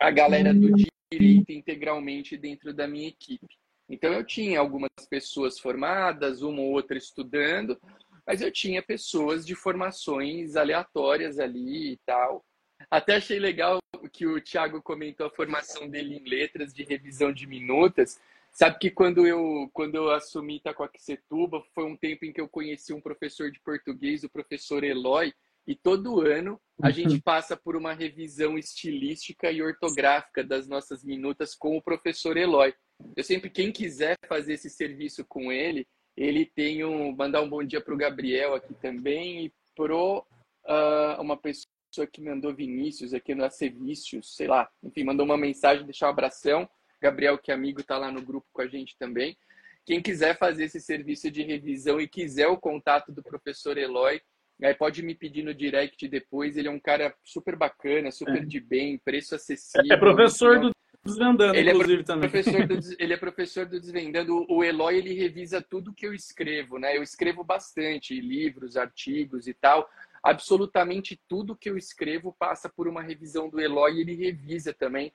[0.00, 0.72] a galera do
[1.10, 3.58] direito integralmente dentro da minha equipe.
[3.88, 7.76] Então eu tinha algumas pessoas formadas, uma ou outra estudando,
[8.24, 12.44] mas eu tinha pessoas de formações aleatórias ali e tal.
[12.88, 13.80] Até achei legal
[14.12, 18.20] que o Thiago comentou a formação dele em letras de revisão de minutas.
[18.52, 22.92] Sabe que quando eu quando eu assumi Itacoaquecetuba, foi um tempo em que eu conheci
[22.92, 25.32] um professor de português, o professor Eloy,
[25.70, 26.92] e todo ano a uhum.
[26.92, 32.74] gente passa por uma revisão estilística e ortográfica das nossas minutas com o professor Eloy.
[33.16, 37.14] Eu sempre, quem quiser fazer esse serviço com ele, ele tem um.
[37.14, 40.26] Mandar um bom dia para o Gabriel aqui também e pro
[40.66, 45.84] uh, uma pessoa que mandou Vinícius aqui no Acevícios, sei lá, enfim, mandou uma mensagem,
[45.84, 46.68] deixar um abração.
[47.00, 49.38] Gabriel, que é amigo, está lá no grupo com a gente também.
[49.86, 54.20] Quem quiser fazer esse serviço de revisão e quiser o contato do professor Eloy,
[54.66, 56.56] aí pode me pedir no direct depois.
[56.56, 58.44] Ele é um cara super bacana, super é.
[58.44, 59.92] de bem, preço acessível.
[59.92, 60.70] É professor do
[61.02, 62.30] Desvendando, ele é inclusive, é também.
[62.30, 64.44] Professor do, ele é professor do Desvendando.
[64.50, 66.94] O Eloy, ele revisa tudo que eu escrevo, né?
[66.96, 69.88] Eu escrevo bastante, livros, artigos e tal.
[70.22, 75.10] Absolutamente tudo que eu escrevo passa por uma revisão do Eloy e ele revisa também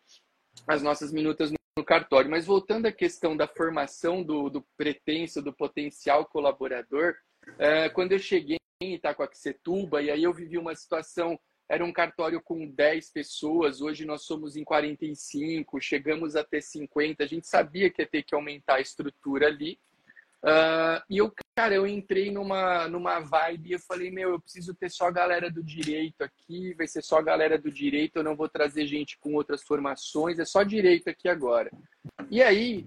[0.67, 2.31] as nossas minutas no cartório.
[2.31, 7.13] Mas voltando à questão da formação do, do pretenso, do potencial colaborador,
[7.59, 12.41] é, quando eu cheguei em Itacoaxetuba, e aí eu vivi uma situação era um cartório
[12.41, 17.89] com 10 pessoas, hoje nós somos em 45, chegamos a ter 50, a gente sabia
[17.89, 19.79] que ia ter que aumentar a estrutura ali.
[20.43, 24.75] Uh, e eu, cara, eu entrei numa, numa vibe e eu falei, meu, eu preciso
[24.75, 28.23] ter só a galera do direito aqui, vai ser só a galera do direito, eu
[28.23, 31.71] não vou trazer gente com outras formações, é só direito aqui agora.
[32.29, 32.85] E aí,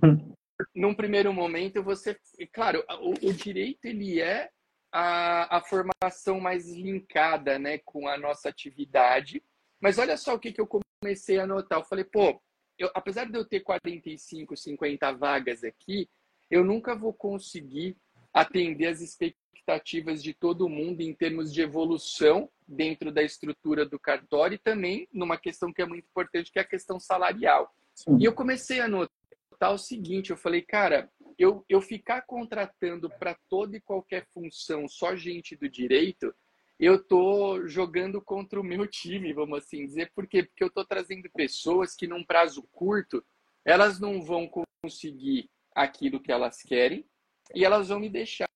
[0.72, 2.16] num primeiro momento, você,
[2.52, 4.50] claro, o, o direito ele é
[4.98, 9.40] a, a formação mais linkada né, com a nossa atividade.
[9.80, 10.68] Mas olha só o que, que eu
[11.00, 11.78] comecei a notar.
[11.78, 12.42] Eu falei, pô,
[12.76, 16.10] eu, apesar de eu ter 45, 50 vagas aqui,
[16.50, 17.96] eu nunca vou conseguir
[18.34, 24.56] atender as expectativas de todo mundo em termos de evolução dentro da estrutura do cartório
[24.56, 27.72] e também numa questão que é muito importante, que é a questão salarial.
[27.94, 28.18] Sim.
[28.18, 33.38] E eu comecei a notar o seguinte, eu falei, cara, eu, eu ficar contratando para
[33.48, 36.34] toda e qualquer função só gente do direito,
[36.78, 40.12] eu tô jogando contra o meu time, vamos assim dizer.
[40.14, 40.42] Por quê?
[40.42, 43.24] Porque eu tô trazendo pessoas que num prazo curto,
[43.64, 44.50] elas não vão
[44.82, 47.04] conseguir aquilo que elas querem
[47.54, 48.48] e elas vão me deixar.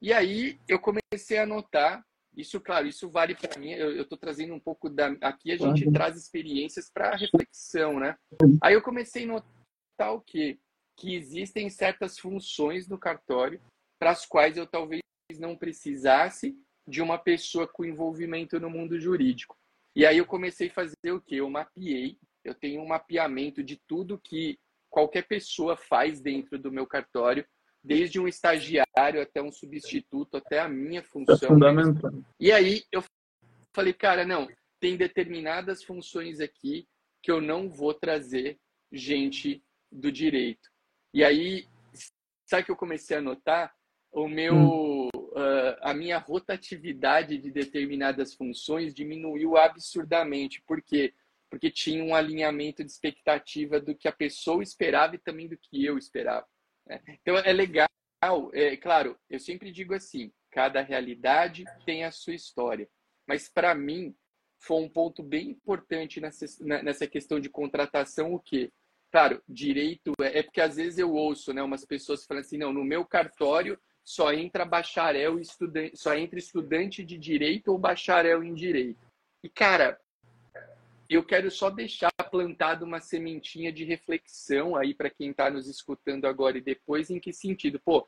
[0.00, 2.04] E aí eu comecei a notar,
[2.36, 5.08] isso, claro, isso vale para mim, eu estou trazendo um pouco da.
[5.22, 8.16] Aqui a gente traz experiências para reflexão, né?
[8.62, 10.58] Aí eu comecei a notar o quê?
[10.96, 13.60] Que existem certas funções no cartório
[13.98, 15.02] para as quais eu talvez
[15.38, 16.56] não precisasse
[16.86, 19.56] de uma pessoa com envolvimento no mundo jurídico.
[19.94, 21.36] E aí eu comecei a fazer o que?
[21.36, 26.86] Eu mapeei, eu tenho um mapeamento de tudo que qualquer pessoa faz dentro do meu
[26.86, 27.46] cartório,
[27.82, 31.34] desde um estagiário até um substituto, até a minha função.
[31.34, 32.12] É fundamental.
[32.38, 33.02] E aí eu
[33.74, 34.48] falei, cara, não,
[34.80, 36.86] tem determinadas funções aqui
[37.22, 38.58] que eu não vou trazer
[38.92, 40.70] gente do direito.
[41.16, 41.66] E aí,
[42.44, 43.74] sabe que eu comecei a notar?
[44.12, 45.08] O meu, hum.
[45.08, 50.60] uh, a minha rotatividade de determinadas funções diminuiu absurdamente.
[50.66, 51.14] Por quê?
[51.48, 55.82] Porque tinha um alinhamento de expectativa do que a pessoa esperava e também do que
[55.82, 56.46] eu esperava.
[56.86, 57.00] Né?
[57.22, 57.88] Então, é legal.
[58.52, 62.86] É, claro, eu sempre digo assim: cada realidade tem a sua história.
[63.26, 64.14] Mas, para mim,
[64.58, 68.70] foi um ponto bem importante nessa, nessa questão de contratação o quê?
[69.16, 72.70] Claro, direito é, é porque às vezes eu ouço, né, umas pessoas falando assim, não,
[72.70, 78.52] no meu cartório só entra bacharel estudante, só entra estudante de direito ou bacharel em
[78.52, 79.00] direito.
[79.42, 79.98] E cara,
[81.08, 86.26] eu quero só deixar plantado uma sementinha de reflexão aí para quem está nos escutando
[86.26, 87.80] agora e depois, em que sentido?
[87.82, 88.06] Pô,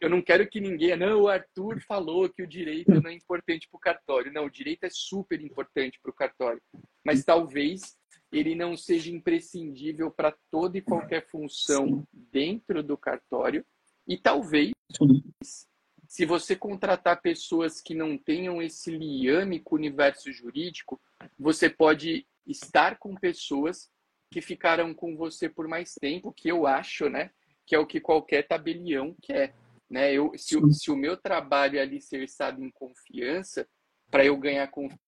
[0.00, 0.96] eu não quero que ninguém.
[0.96, 4.32] Não, o Arthur falou que o direito não é importante para o cartório.
[4.32, 6.60] Não, o direito é super importante para o cartório.
[7.04, 7.96] Mas talvez
[8.32, 13.64] ele não seja imprescindível para toda e qualquer função dentro do cartório.
[14.08, 14.72] E talvez,
[16.08, 21.00] se você contratar pessoas que não tenham esse liame com o universo jurídico,
[21.38, 23.90] você pode estar com pessoas
[24.30, 27.30] que ficarão com você por mais tempo, que eu acho, né?
[27.66, 29.54] Que é o que qualquer tabelião quer.
[29.90, 30.14] Né?
[30.14, 33.68] Eu, se, se o meu trabalho é ali ser estado em confiança,
[34.10, 35.01] para eu ganhar confiança,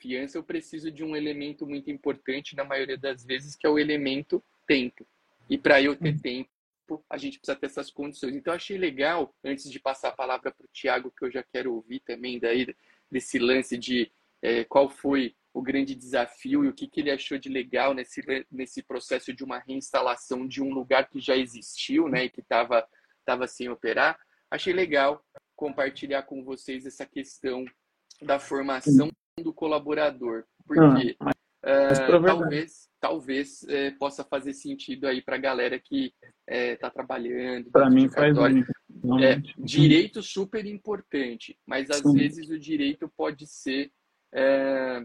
[0.00, 3.78] confiança, eu preciso de um elemento muito importante, na maioria das vezes, que é o
[3.78, 5.06] elemento tempo.
[5.48, 6.18] E para eu ter uhum.
[6.18, 8.34] tempo, a gente precisa ter essas condições.
[8.34, 11.74] Então, achei legal, antes de passar a palavra para o Tiago, que eu já quero
[11.74, 12.74] ouvir também daí,
[13.10, 14.10] desse lance de
[14.42, 18.22] é, qual foi o grande desafio e o que, que ele achou de legal nesse,
[18.50, 22.88] nesse processo de uma reinstalação de um lugar que já existiu, né, e que estava
[23.24, 24.18] tava sem operar.
[24.50, 25.24] Achei legal
[25.56, 27.64] compartilhar com vocês essa questão
[28.22, 29.10] da formação
[29.42, 36.12] do colaborador, porque uh, talvez talvez é, possa fazer sentido aí para a galera que
[36.46, 37.70] está é, trabalhando.
[37.70, 42.12] Para mim faz é, direito super importante, mas às Sim.
[42.12, 43.90] vezes o direito pode ser
[44.32, 45.02] é,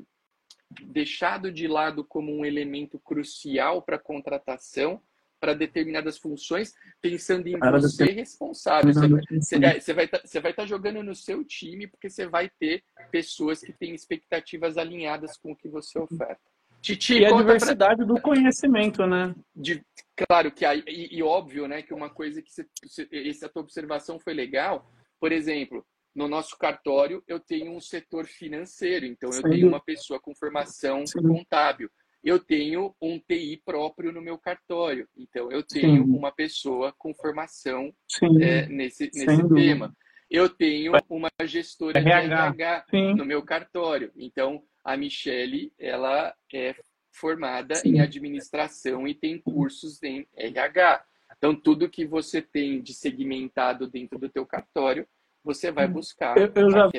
[0.87, 5.01] deixado de lado como um elemento crucial para a contratação
[5.45, 8.91] para determinadas funções, pensando em Cara, você responsável.
[8.91, 13.61] Você, você vai estar tá, tá jogando no seu time porque você vai ter pessoas
[13.61, 16.41] que têm expectativas alinhadas com o que você oferta.
[16.81, 18.05] Titi, e a diversidade pra...
[18.05, 19.35] do conhecimento, né?
[19.55, 19.83] De,
[20.27, 22.67] claro que aí, e, e, óbvio, né, que uma coisa que você,
[23.11, 24.91] essa tua observação foi legal.
[25.19, 25.85] Por exemplo,
[26.15, 29.49] no nosso cartório eu tenho um setor financeiro, então eu Sim.
[29.49, 31.21] tenho uma pessoa com formação Sim.
[31.21, 31.87] contábil.
[32.25, 36.11] Eu tenho um TI próprio no meu cartório, então eu tenho Sim.
[36.11, 37.93] uma pessoa com formação
[38.41, 39.95] é, nesse, nesse tema.
[40.27, 42.49] Eu tenho uma gestora RH.
[42.49, 46.75] de RH no meu cartório, então a Michele, ela é
[47.11, 47.89] formada Sim.
[47.89, 51.05] em administração e tem cursos em RH.
[51.37, 55.07] Então, tudo que você tem de segmentado dentro do teu cartório,
[55.43, 56.89] você vai buscar eu, eu já...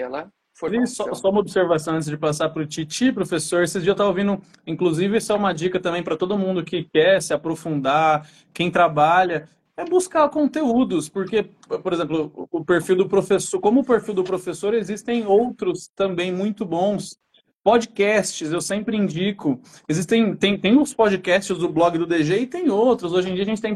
[0.64, 3.62] aquela Só, só, uma observação antes de passar para o Titi, professor.
[3.62, 6.84] Esses dias eu estava ouvindo, inclusive, isso é uma dica também para todo mundo que
[6.84, 11.42] quer se aprofundar, quem trabalha, é buscar conteúdos, porque,
[11.82, 16.64] por exemplo, o perfil do professor, como o perfil do professor, existem outros também muito
[16.64, 17.18] bons
[17.66, 19.60] Podcasts, eu sempre indico.
[19.88, 23.12] Existem, tem, tem os podcasts do blog do DG e tem outros.
[23.12, 23.74] Hoje em dia a gente tem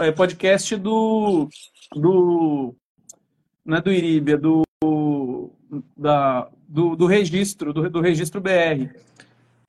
[0.00, 1.48] é, podcast do.
[1.96, 2.74] do
[3.64, 4.60] não é do Iribia, do.
[5.96, 8.90] Da, do, do registro, do, do registro BR.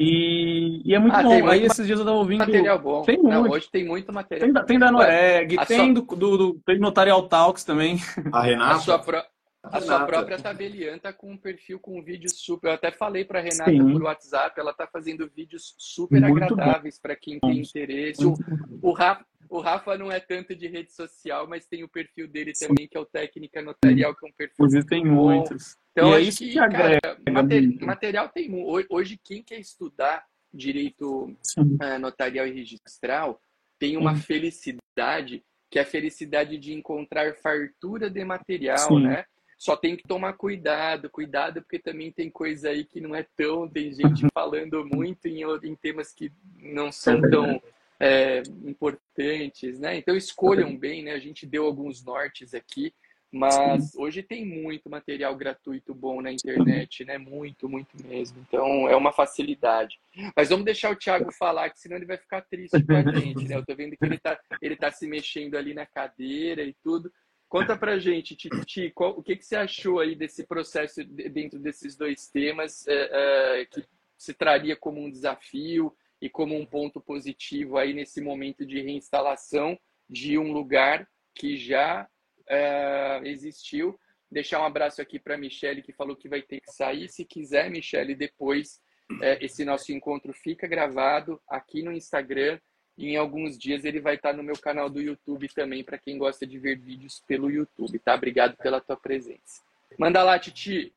[0.03, 1.47] E, e, é muito ah, bom.
[1.47, 2.39] Aí esses dias eu estava ouvindo.
[2.39, 3.03] Material bom.
[3.03, 3.29] Tem muito.
[3.29, 4.51] Não, hoje tem muito material.
[4.51, 7.99] Tem, tem da Noreg, tem do, do, do, tem Notarial Talks também.
[8.33, 8.75] A Renata.
[8.75, 9.17] A sua, pro...
[9.17, 9.21] A
[9.63, 9.85] Renata.
[9.85, 12.69] sua própria tabelian tá com um perfil com vídeos super.
[12.69, 13.91] Eu até falei para Renata Sim.
[13.91, 18.25] por WhatsApp, ela tá fazendo vídeos super Muito agradáveis para quem tem interesse.
[18.25, 18.33] O,
[18.81, 22.55] o, Rafa, o Rafa não é tanto de rede social, mas tem o perfil dele
[22.55, 22.67] Sim.
[22.67, 24.65] também, que é o Técnica Notarial, que é um perfil.
[24.65, 25.75] Existem muitos.
[25.91, 27.01] Então, é isso que, que agrega.
[27.01, 28.49] Cara, material tem
[28.89, 33.41] Hoje, quem quer estudar direito uh, notarial e registral
[33.77, 34.21] tem uma Sim.
[34.21, 39.25] felicidade, que é a felicidade de encontrar fartura de material, né?
[39.57, 43.67] Só tem que tomar cuidado, cuidado, porque também tem coisa aí que não é tão.
[43.67, 47.61] Tem gente falando muito em, em temas que não são tão
[48.01, 49.95] é, importantes, né?
[49.95, 51.11] Então escolham bem, né?
[51.11, 52.91] A gente deu alguns nortes aqui,
[53.31, 57.19] mas hoje tem muito material gratuito bom na internet, né?
[57.19, 58.43] Muito, muito mesmo.
[58.47, 59.99] Então é uma facilidade.
[60.35, 63.47] Mas vamos deixar o Thiago falar, que senão ele vai ficar triste com a gente,
[63.47, 63.55] né?
[63.55, 67.13] Eu tô vendo que ele tá, ele tá se mexendo ali na cadeira e tudo.
[67.47, 71.95] Conta pra gente, Titi, qual, o que, que você achou aí desse processo dentro desses
[71.95, 73.85] dois temas é, é, que
[74.17, 79.77] se traria como um desafio e como um ponto positivo aí nesse momento de reinstalação
[80.09, 82.07] de um lugar que já
[82.47, 83.99] é, existiu.
[84.29, 87.09] Deixar um abraço aqui para a Michelle, que falou que vai ter que sair.
[87.09, 88.79] Se quiser, Michelle, depois
[89.21, 92.59] é, esse nosso encontro fica gravado aqui no Instagram
[92.97, 96.17] e em alguns dias ele vai estar no meu canal do YouTube também, para quem
[96.17, 98.13] gosta de ver vídeos pelo YouTube, tá?
[98.13, 99.61] Obrigado pela tua presença.
[99.97, 100.93] Manda lá, Titi.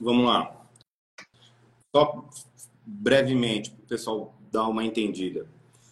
[0.00, 0.68] Vamos lá.
[1.94, 2.28] Só
[2.84, 5.46] brevemente, para o pessoal dar uma entendida.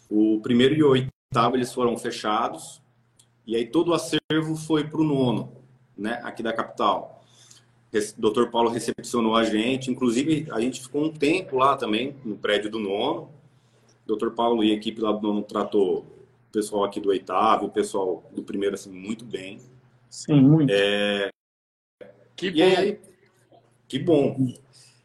[0.09, 2.81] O primeiro e o oitavo eles foram fechados,
[3.45, 5.51] e aí todo o acervo foi para o nono,
[5.97, 7.23] né, aqui da capital.
[8.17, 12.71] Doutor Paulo recepcionou a gente, inclusive a gente ficou um tempo lá também, no prédio
[12.71, 13.29] do nono,
[14.05, 14.31] Dr.
[14.31, 18.23] Paulo e a equipe lá do nono tratou o pessoal aqui do oitavo, o pessoal
[18.31, 19.59] do primeiro, assim, muito bem.
[20.09, 20.71] Sim, muito.
[20.71, 21.29] É...
[22.35, 22.63] Que bom.
[22.63, 22.99] Aí,
[23.87, 24.53] que bom.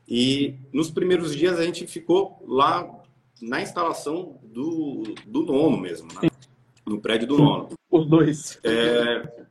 [0.08, 3.02] E nos primeiros dias a gente ficou lá
[3.42, 6.28] na instalação do, do nono mesmo, né?
[6.88, 7.68] no prédio do nono.
[7.90, 8.58] Os dois.
[8.64, 9.46] É...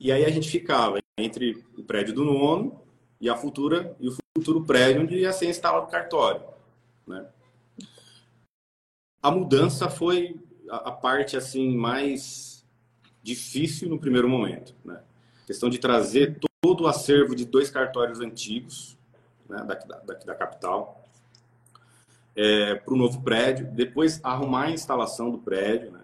[0.00, 2.80] E aí a gente ficava entre o prédio do nono
[3.20, 6.42] e a futura e o futuro prédio onde ia ser instalado o cartório,
[7.06, 7.26] né?
[9.22, 12.66] A mudança foi a, a parte assim mais
[13.22, 15.00] difícil no primeiro momento, né?
[15.42, 18.98] A questão de trazer todo o acervo de dois cartórios antigos,
[19.48, 21.02] né, daqui, da, daqui da capital,
[22.36, 26.00] é, para o novo prédio, depois arrumar a instalação do prédio, né,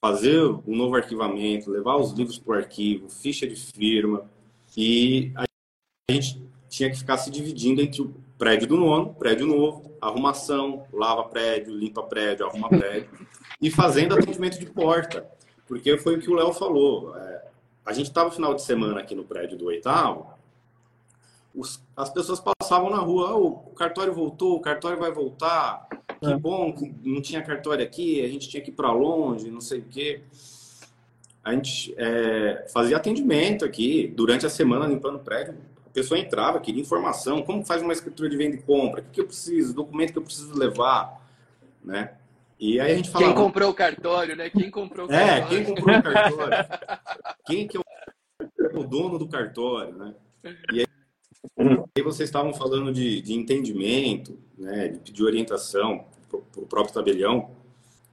[0.00, 4.28] fazer um novo arquivamento, levar os livros para o arquivo, ficha de firma,
[4.76, 5.44] e a
[6.12, 11.24] gente tinha que ficar se dividindo entre o prédio do nono, prédio novo, arrumação, lava
[11.24, 13.08] prédio, limpa prédio, arruma prédio,
[13.60, 15.26] e fazendo atendimento de porta.
[15.66, 17.16] Porque foi o que o Léo falou.
[17.16, 17.44] É,
[17.86, 20.26] a gente estava no final de semana aqui no prédio do oitavo,
[21.54, 25.86] os, as pessoas passavam na rua, oh, o cartório voltou, o cartório vai voltar,
[26.20, 26.36] que é.
[26.36, 29.80] bom que não tinha cartório aqui, a gente tinha que ir para longe, não sei
[29.80, 30.22] o quê.
[31.42, 35.54] A gente é, fazia atendimento aqui durante a semana limpando o prédio.
[35.86, 39.10] A pessoa entrava, queria informação, como faz uma escritura de venda e compra, o que,
[39.10, 41.22] que eu preciso, documento que eu preciso levar,
[41.84, 42.14] né?
[42.58, 43.32] E aí a gente falava...
[43.32, 44.50] Quem comprou o cartório, né?
[44.50, 45.44] Quem comprou o cartório?
[45.44, 46.56] É, quem comprou o cartório?
[47.46, 47.80] quem que é
[48.78, 50.14] o dono do cartório, né?
[50.72, 50.86] E aí
[51.96, 57.50] e vocês estavam falando de, de entendimento, né, de pedir orientação para o próprio tabelião.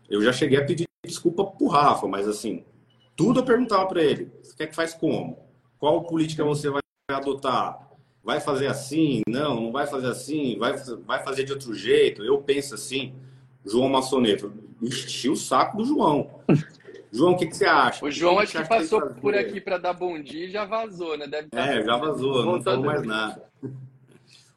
[0.10, 2.64] Eu já cheguei a pedir desculpa para o Rafa, mas assim,
[3.16, 4.32] tudo eu perguntava para ele.
[4.42, 5.38] Você quer que faz como?
[5.80, 7.90] Qual política você vai adotar?
[8.24, 9.22] Vai fazer assim?
[9.28, 10.58] Não, não vai fazer assim?
[10.60, 12.24] Vai, vai fazer de outro jeito?
[12.24, 13.14] Eu penso assim.
[13.66, 14.52] João Maçoneto,
[14.82, 16.30] enchi o saco do João.
[17.12, 18.06] João, o que, que você acha?
[18.06, 20.64] O João acho que, que passou que por aqui para dar bom dia e já
[20.64, 21.28] vazou, né?
[21.28, 23.44] Deve é, já vazou, não falou mais nada.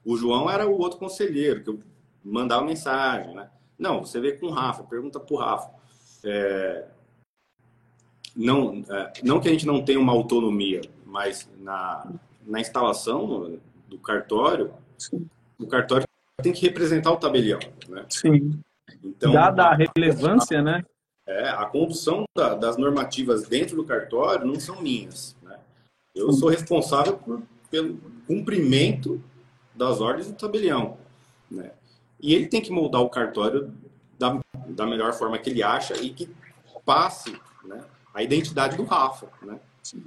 [0.06, 1.80] O João era o outro conselheiro, que eu
[2.22, 3.48] mandava mensagem, né?
[3.78, 5.70] Não, você vê com o Rafa, pergunta para o Rafa.
[6.22, 6.84] É...
[8.36, 9.12] Não, é...
[9.22, 12.06] não que a gente não tenha uma autonomia, mas na,
[12.46, 15.26] na instalação do cartório, Sim.
[15.58, 16.06] o cartório
[16.42, 18.04] tem que representar o tabelião, né?
[18.10, 18.60] Sim.
[19.02, 20.84] Então, Dada a relevância, né?
[21.26, 25.34] É, a condução da, das normativas dentro do cartório não são minhas.
[25.42, 25.58] Né?
[26.14, 29.22] Eu sou responsável por, pelo cumprimento
[29.74, 30.98] das ordens do tabelião.
[31.50, 31.72] Né?
[32.20, 33.72] E ele tem que moldar o cartório
[34.18, 36.28] da, da melhor forma que ele acha e que
[36.84, 39.28] passe né, a identidade do Rafa.
[39.42, 39.58] Né?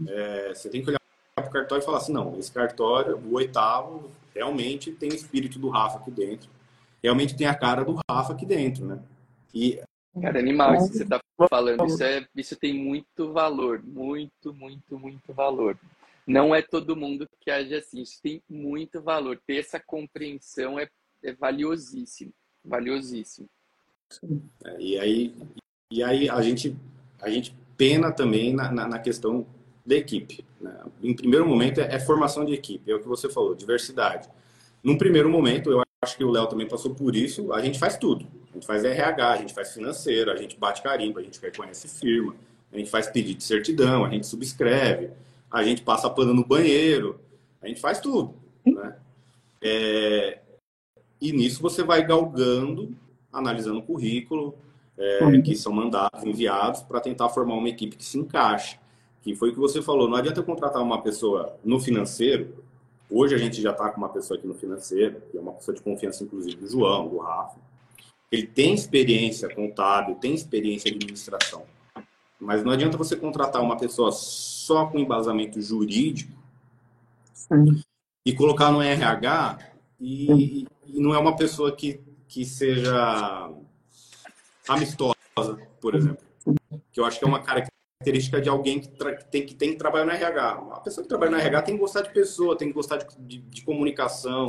[0.08, 1.02] É, você tem que olhar
[1.36, 5.60] para o cartório e falar assim: não, esse cartório, o oitavo, realmente tem o espírito
[5.60, 6.50] do Rafa aqui dentro.
[7.04, 8.86] Realmente tem a cara do Rafa aqui dentro.
[8.86, 9.00] Né?
[9.54, 9.80] E
[10.22, 11.86] Cara, animal isso que você está falando.
[11.86, 13.82] Isso, é, isso tem muito valor.
[13.84, 15.78] Muito, muito, muito valor.
[16.26, 18.02] Não é todo mundo que age assim.
[18.02, 19.40] Isso tem muito valor.
[19.46, 20.88] Ter essa compreensão é,
[21.24, 22.34] é valiosíssimo.
[22.64, 23.48] Valiosíssimo.
[24.66, 25.36] É, e aí,
[25.92, 26.76] e aí a, gente,
[27.22, 29.46] a gente pena também na, na, na questão
[29.86, 30.44] da equipe.
[30.60, 30.76] Né?
[31.02, 32.92] Em primeiro momento, é, é, formação de equipe.
[32.92, 34.30] É o que você falou, diversidade.
[34.84, 37.98] Num primeiro momento, eu acho que o Léo também passou por isso, a gente faz
[37.98, 38.26] tudo.
[38.52, 41.88] A gente faz RH, a gente faz financeiro, a gente bate carimbo, a gente reconhece
[41.88, 42.36] firma,
[42.72, 45.12] a gente faz pedido de certidão, a gente subscreve,
[45.50, 47.20] a gente passa pano no banheiro,
[47.62, 48.34] a gente faz tudo.
[48.66, 48.96] Né?
[49.62, 50.40] É...
[51.20, 52.96] E nisso você vai galgando,
[53.32, 54.56] analisando o currículo,
[54.98, 58.80] é, que são mandados, enviados, para tentar formar uma equipe que se encaixe.
[59.22, 62.64] Que foi o que você falou, não adianta eu contratar uma pessoa no financeiro
[63.10, 65.76] Hoje a gente já está com uma pessoa aqui no financeiro, que é uma pessoa
[65.76, 67.58] de confiança, inclusive, do João, do Rafa.
[68.30, 71.64] Ele tem experiência contábil, tem experiência de administração.
[72.40, 76.32] Mas não adianta você contratar uma pessoa só com embasamento jurídico
[77.34, 77.82] Sim.
[78.26, 79.60] e colocar no RH
[80.00, 83.50] e, e, não é uma pessoa que, que seja
[84.68, 85.16] amistosa,
[85.82, 86.24] por exemplo.
[86.92, 87.68] Que eu acho que é uma cara
[87.98, 90.52] característica de alguém que, que, tem, que tem que trabalhar no RH.
[90.72, 93.06] A pessoa que trabalha no RH tem que gostar de pessoa, tem que gostar de,
[93.20, 94.48] de, de comunicação,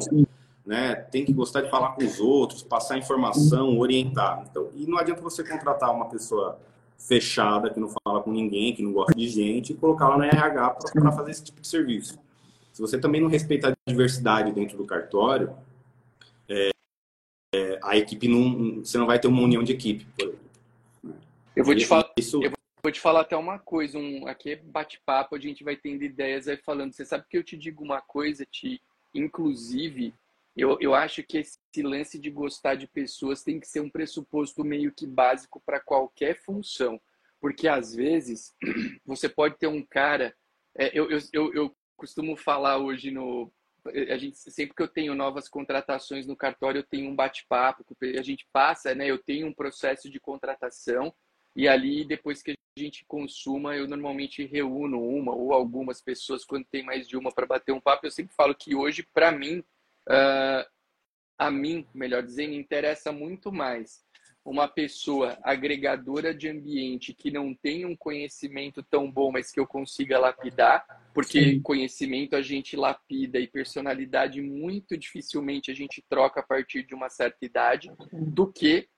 [0.65, 0.95] né?
[0.95, 4.45] tem que gostar de falar com os outros, passar informação, orientar.
[4.49, 6.59] Então, e não adianta você contratar uma pessoa
[6.99, 10.25] fechada, que não fala com ninguém, que não gosta de gente, e colocar lá no
[10.25, 12.19] RH para fazer esse tipo de serviço.
[12.73, 15.53] Se você também não respeitar a diversidade dentro do cartório,
[16.49, 16.71] é,
[17.55, 18.85] é, a equipe não.
[18.85, 20.07] Você não vai ter uma união de equipe.
[21.57, 22.09] Eu vou te falar.
[22.17, 25.77] Isso, eu Vou te falar até uma coisa, um, aqui é bate-papo, a gente vai
[25.77, 26.93] tendo ideias aí falando.
[26.93, 28.81] Você sabe que eu te digo uma coisa, te,
[29.13, 30.15] inclusive,
[30.57, 34.65] eu, eu acho que esse lance de gostar de pessoas tem que ser um pressuposto
[34.65, 37.01] meio que básico para qualquer função.
[37.41, 38.55] Porque às vezes
[39.05, 40.35] você pode ter um cara.
[40.77, 43.51] É, eu, eu, eu, eu costumo falar hoje no.
[43.87, 48.23] A gente, sempre que eu tenho novas contratações no cartório, eu tenho um bate-papo, a
[48.23, 49.07] gente passa, né?
[49.07, 51.15] Eu tenho um processo de contratação
[51.55, 56.65] e ali, depois que a gente consuma, eu normalmente reúno uma ou algumas pessoas quando
[56.67, 58.07] tem mais de uma para bater um papo.
[58.07, 59.59] Eu sempre falo que hoje, para mim,
[60.09, 60.65] uh,
[61.37, 64.07] a mim, melhor dizendo, interessa muito mais
[64.45, 69.67] uma pessoa agregadora de ambiente que não tem um conhecimento tão bom, mas que eu
[69.67, 71.61] consiga lapidar, porque Sim.
[71.61, 77.11] conhecimento a gente lapida e personalidade muito dificilmente a gente troca a partir de uma
[77.11, 78.89] certa idade, do que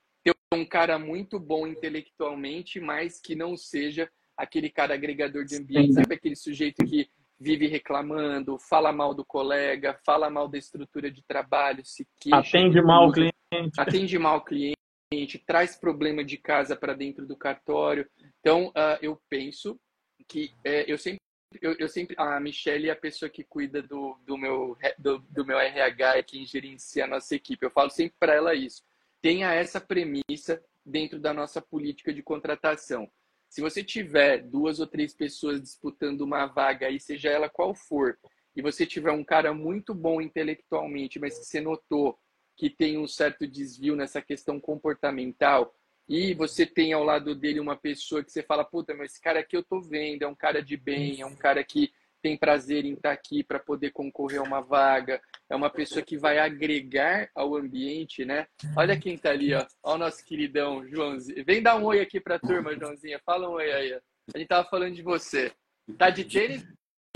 [0.52, 6.14] um cara muito bom intelectualmente, mas que não seja aquele cara agregador de ambiente, sabe
[6.14, 11.84] aquele sujeito que vive reclamando, fala mal do colega, fala mal da estrutura de trabalho,
[11.84, 12.36] se queixa.
[12.36, 13.34] Atende mal o cliente.
[13.78, 18.08] Atende mal o cliente, traz problema de casa para dentro do cartório.
[18.40, 19.78] Então, uh, eu penso
[20.26, 21.20] que é, eu sempre
[21.60, 25.44] eu, eu, sempre a Michelle é a pessoa que cuida do, do meu do, do
[25.44, 28.84] meu RH é quem gerencia a nossa equipe eu falo sempre para ela isso
[29.20, 33.10] tenha essa premissa dentro da nossa política de contratação.
[33.48, 38.18] Se você tiver duas ou três pessoas disputando uma vaga aí, seja ela qual for,
[38.54, 42.18] e você tiver um cara muito bom intelectualmente, mas que você notou
[42.56, 45.74] que tem um certo desvio nessa questão comportamental,
[46.08, 49.40] e você tem ao lado dele uma pessoa que você fala, puta, mas esse cara
[49.40, 51.92] aqui eu tô vendo, é um cara de bem, é um cara que
[52.22, 56.16] tem prazer em estar aqui para poder concorrer a uma vaga, é uma pessoa que
[56.16, 58.46] vai agregar ao ambiente, né?
[58.76, 59.66] Olha quem tá ali, ó.
[59.82, 61.44] Olha o nosso queridão Joãozinho.
[61.44, 63.20] Vem dar um oi aqui para a turma, Joãozinha.
[63.24, 64.00] Fala um oi aí.
[64.34, 65.52] A gente tava falando de você.
[65.98, 66.64] Tá de tênis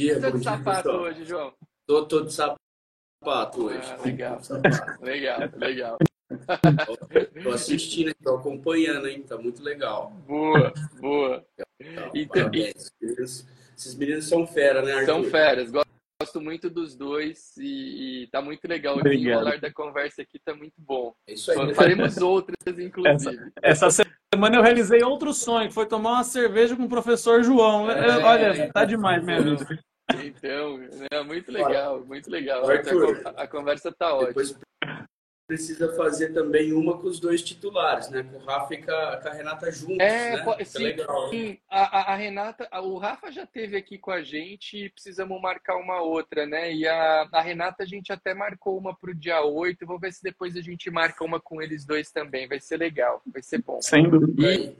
[0.00, 1.54] dia, ou de sapato dia, hoje, João?
[1.86, 3.80] Tô, tô de sapato hoje.
[3.82, 4.40] Ah, legal.
[5.00, 5.98] legal, legal.
[7.44, 9.22] Tô assistindo, tô acompanhando, hein?
[9.22, 10.10] Tá muito legal.
[10.26, 11.46] Boa, boa.
[12.14, 13.46] Então, Parabéns.
[13.76, 15.06] Esses meninos são fera, né, Arthur?
[15.06, 15.70] São feras.
[15.70, 18.96] Gosto muito dos dois e, e tá muito legal.
[18.96, 21.14] O enrolar da conversa aqui tá muito bom.
[21.28, 21.74] É isso aí.
[21.74, 23.50] Faremos outras, inclusive.
[23.62, 27.42] Essa, essa, semana eu realizei outro sonho, que foi tomar uma cerveja com o professor
[27.42, 27.90] João.
[27.90, 29.78] É, Olha, tá demais, minha vida.
[30.22, 32.68] Então, é muito legal, muito legal.
[32.68, 34.28] Arthur, a, a conversa tá ótima.
[34.28, 34.58] Depois
[35.46, 38.22] precisa fazer também uma com os dois titulares, né?
[38.22, 40.64] Com o Rafa e com a, com a Renata juntos, é, né?
[40.64, 41.58] Sim, legal, sim.
[41.68, 46.00] A, a, Renata, o Rafa já teve aqui com a gente e precisamos marcar uma
[46.00, 46.72] outra, né?
[46.72, 50.12] E a, a Renata a gente até marcou uma para o dia 8, vou ver
[50.12, 53.62] se depois a gente marca uma com eles dois também, vai ser legal, vai ser
[53.62, 53.80] bom.
[53.82, 54.42] Sem dúvida.
[54.50, 54.76] E,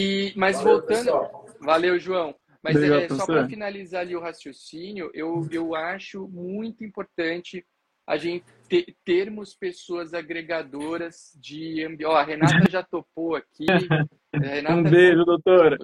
[0.00, 1.04] e, mas valeu, voltando...
[1.04, 1.46] Pessoal.
[1.60, 2.34] Valeu, João.
[2.62, 7.64] Mas é, só para finalizar ali o raciocínio, eu, eu acho muito importante
[8.06, 12.04] a gente ter, termos pessoas agregadoras de ambiente.
[12.04, 13.66] Ó, a Renata já topou aqui.
[14.32, 15.78] Renata, um beijo, doutora.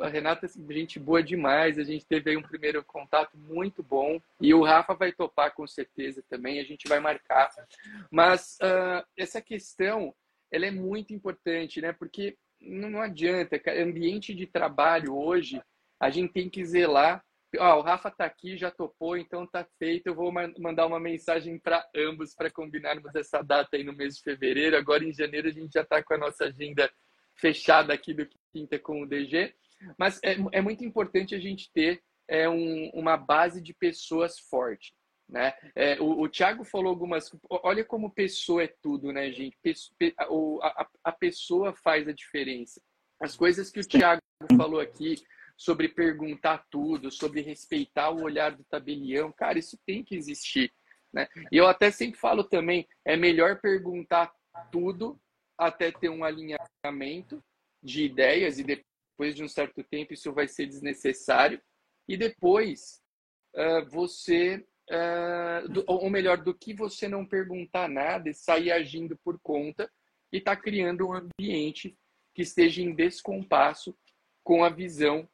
[0.00, 1.78] A Renata, é gente boa demais.
[1.78, 4.20] A gente teve aí um primeiro contato muito bom.
[4.40, 6.60] E o Rafa vai topar com certeza também.
[6.60, 7.50] A gente vai marcar.
[8.10, 10.14] Mas uh, essa questão,
[10.50, 11.92] ela é muito importante, né?
[11.92, 15.60] Porque não adianta, ambiente de trabalho hoje,
[16.00, 17.22] a gente tem que zelar
[17.58, 20.06] Ó, o Rafa tá aqui, já topou, então tá feito.
[20.06, 24.22] Eu vou mandar uma mensagem para ambos para combinarmos essa data aí no mês de
[24.22, 24.76] fevereiro.
[24.76, 26.90] Agora em janeiro a gente já tá com a nossa agenda
[27.34, 29.54] fechada aqui do Quinta com o DG.
[29.98, 34.94] Mas é, é muito importante a gente ter é, um, uma base de pessoas forte.
[35.28, 35.52] Né?
[35.74, 37.30] É, o, o Thiago falou algumas.
[37.48, 39.56] Olha como pessoa é tudo, né, gente?
[40.18, 40.24] a,
[40.66, 42.80] a, a pessoa faz a diferença.
[43.20, 44.20] As coisas que o Thiago
[44.56, 45.14] falou aqui,
[45.62, 49.30] sobre perguntar tudo, sobre respeitar o olhar do tabelião.
[49.30, 50.72] Cara, isso tem que existir.
[51.12, 51.28] Né?
[51.52, 54.34] E eu até sempre falo também, é melhor perguntar
[54.72, 55.20] tudo
[55.56, 57.40] até ter um alinhamento
[57.80, 61.62] de ideias e depois de um certo tempo isso vai ser desnecessário.
[62.08, 63.00] E depois
[63.54, 69.16] uh, você, uh, do, ou melhor, do que você não perguntar nada e sair agindo
[69.22, 69.88] por conta
[70.32, 71.96] e tá criando um ambiente
[72.34, 73.96] que esteja em descompasso
[74.42, 75.28] com a visão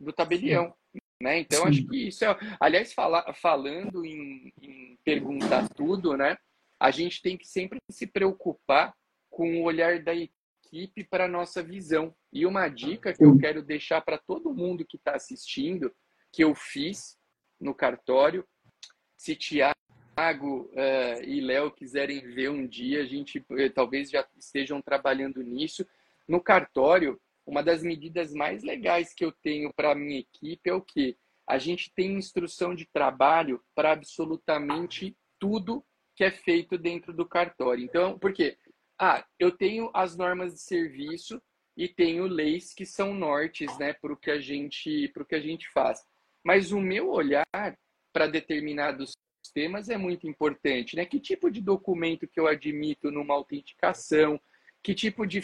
[0.00, 0.74] do tabelião.
[1.22, 1.40] Né?
[1.40, 1.68] Então, Sim.
[1.68, 2.36] acho que isso é.
[2.58, 6.36] Aliás, fala, falando em, em perguntar tudo, né?
[6.80, 8.96] a gente tem que sempre se preocupar
[9.28, 12.14] com o olhar da equipe para a nossa visão.
[12.32, 15.94] E uma dica que eu quero deixar para todo mundo que está assistindo,
[16.32, 17.18] que eu fiz
[17.60, 18.48] no cartório,
[19.14, 19.74] se Tiago
[20.16, 25.86] uh, e Léo quiserem ver um dia, a gente uh, talvez já estejam trabalhando nisso.
[26.26, 27.20] No cartório,
[27.50, 31.18] uma das medidas mais legais que eu tenho para a minha equipe é o que?
[31.48, 35.84] A gente tem instrução de trabalho para absolutamente tudo
[36.14, 37.84] que é feito dentro do cartório.
[37.84, 38.56] Então, por quê?
[39.00, 41.42] Ah, eu tenho as normas de serviço
[41.76, 45.34] e tenho leis que são nortes, né, para o que a gente, para o que
[45.34, 46.00] a gente faz.
[46.44, 47.44] Mas o meu olhar
[48.12, 49.12] para determinados
[49.52, 51.04] temas é muito importante, né?
[51.04, 54.40] Que tipo de documento que eu admito numa autenticação?
[54.82, 55.42] Que tipo de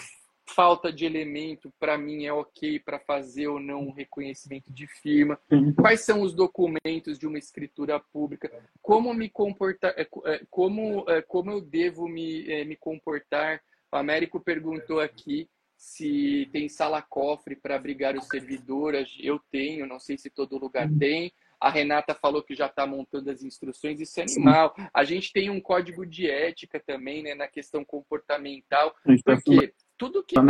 [0.48, 5.38] falta de elemento para mim é ok para fazer ou não um reconhecimento de firma,
[5.76, 11.20] quais são os documentos de uma escritura pública, como me comportar, é, é, como, é,
[11.22, 13.60] como eu devo me, me comportar.
[13.92, 20.16] O Américo perguntou aqui se tem sala-cofre para abrigar os servidores, eu tenho, não sei
[20.16, 21.32] se todo lugar tem.
[21.60, 24.74] A Renata falou que já está montando as instruções, isso é animal.
[24.92, 28.94] A gente tem um código de ética também, né, na questão comportamental,
[29.24, 30.42] porque tudo que tá,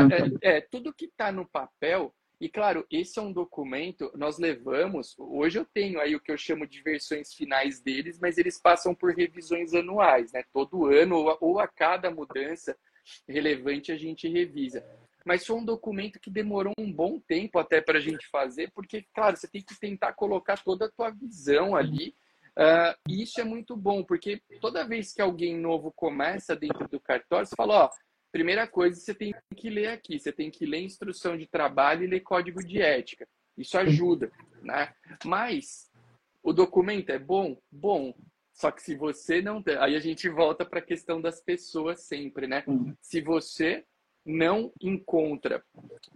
[0.43, 5.15] é, é, tudo que está no papel E claro, esse é um documento, nós levamos,
[5.19, 8.95] hoje eu tenho aí o que eu chamo de versões finais deles, mas eles passam
[8.95, 10.45] por revisões anuais, né?
[10.53, 12.77] Todo ano ou a, ou a cada mudança
[13.27, 14.85] relevante a gente revisa.
[15.25, 19.05] Mas foi um documento que demorou um bom tempo até para a gente fazer, porque,
[19.15, 22.15] claro, você tem que tentar colocar toda a tua visão ali.
[22.57, 27.01] Uh, e isso é muito bom, porque toda vez que alguém novo começa dentro do
[27.01, 27.91] cartório, você fala, ó,
[28.37, 32.07] Primeira coisa, você tem que ler aqui, você tem que ler instrução de trabalho e
[32.07, 33.27] ler código de ética.
[33.57, 34.31] Isso ajuda,
[34.61, 34.93] né?
[35.25, 35.91] Mas
[36.43, 37.57] o documento é bom?
[37.73, 38.15] Bom.
[38.53, 39.65] Só que se você não.
[39.81, 42.63] Aí a gente volta para a questão das pessoas sempre, né?
[43.01, 43.87] Se você
[44.23, 45.65] não encontra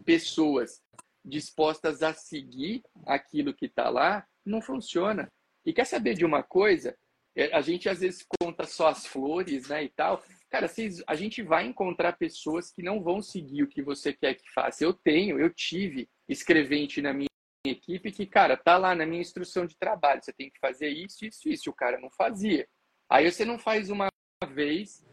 [0.05, 0.83] pessoas
[1.25, 5.33] dispostas a seguir aquilo que está lá, não funciona.
[5.64, 6.95] E quer saber de uma coisa?
[7.41, 11.14] É, a gente às vezes conta só as flores, né, e tal, Cara, vocês, a
[11.14, 14.82] gente vai encontrar pessoas que não vão seguir o que você quer que faça.
[14.82, 17.28] Eu tenho, eu tive escrevente na minha
[17.64, 21.24] equipe que, cara, tá lá na minha instrução de trabalho, você tem que fazer isso,
[21.24, 21.70] isso, isso.
[21.70, 22.68] O cara não fazia.
[23.09, 24.09] Aí você não faz uma
[24.49, 25.07] vez,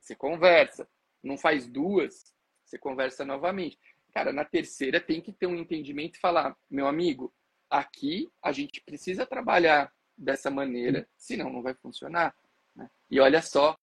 [0.00, 0.88] você conversa.
[1.24, 2.32] Não faz duas,
[2.64, 3.76] você conversa novamente.
[4.14, 7.34] Cara, na terceira tem que ter um entendimento e falar, meu amigo,
[7.68, 12.34] aqui a gente precisa trabalhar dessa maneira, senão não vai funcionar.
[12.74, 12.90] Né?
[13.10, 13.78] E olha só,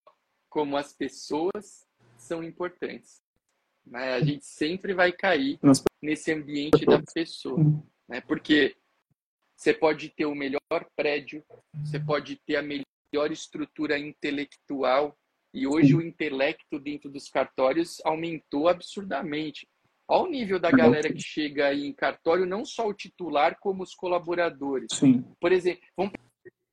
[0.50, 3.22] como as pessoas são importantes.
[3.86, 4.14] Né?
[4.14, 5.60] A gente sempre vai cair
[6.02, 7.60] nesse ambiente da pessoa.
[8.08, 8.22] Né?
[8.22, 8.76] Porque
[9.56, 10.60] você pode ter o melhor
[10.96, 15.18] prédio, você pode ter a melhor estrutura intelectual,
[15.54, 19.66] e hoje o intelecto dentro dos cartórios aumentou absurdamente.
[20.08, 23.96] Ao nível da galera que chega aí em cartório, não só o titular, como os
[23.96, 24.90] colaboradores.
[24.92, 25.24] Sim.
[25.40, 26.14] Por exemplo, vamos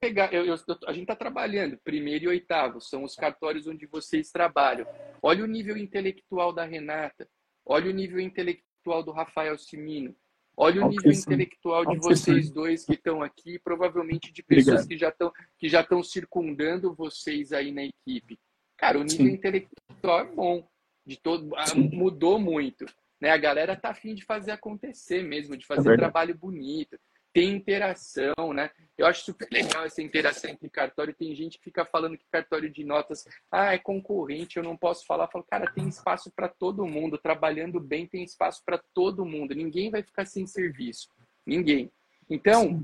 [0.03, 0.57] pegar, eu, eu,
[0.89, 4.85] a gente está trabalhando, primeiro e oitavo, são os cartórios onde vocês trabalham.
[5.23, 7.29] Olha o nível intelectual da Renata,
[7.65, 10.13] olha o nível intelectual do Rafael Simino,
[10.57, 14.89] olha o nível intelectual de vocês dois que estão aqui, provavelmente de pessoas Obrigado.
[14.89, 18.37] que já estão que já estão circundando vocês aí na equipe.
[18.77, 19.35] Cara, o nível Sim.
[19.35, 20.69] intelectual é bom,
[21.07, 21.91] de todo Sim.
[21.95, 22.87] mudou muito,
[23.21, 23.31] né?
[23.31, 26.99] A galera tá afim de fazer acontecer mesmo, de fazer é trabalho bonito
[27.33, 28.71] tem interação, né?
[28.97, 31.15] Eu acho super legal essa interação entre cartório.
[31.15, 35.07] Tem gente que fica falando que cartório de notas, ah, é concorrente, eu não posso
[35.07, 35.25] falar.
[35.25, 37.19] Eu falo, cara, tem espaço para todo mundo.
[37.19, 39.55] Trabalhando bem, tem espaço para todo mundo.
[39.55, 41.09] Ninguém vai ficar sem serviço.
[41.47, 41.91] Ninguém.
[42.29, 42.81] Então,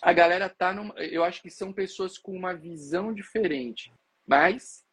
[0.00, 3.92] a galera tá numa, eu acho que são pessoas com uma visão diferente,
[4.26, 4.84] mas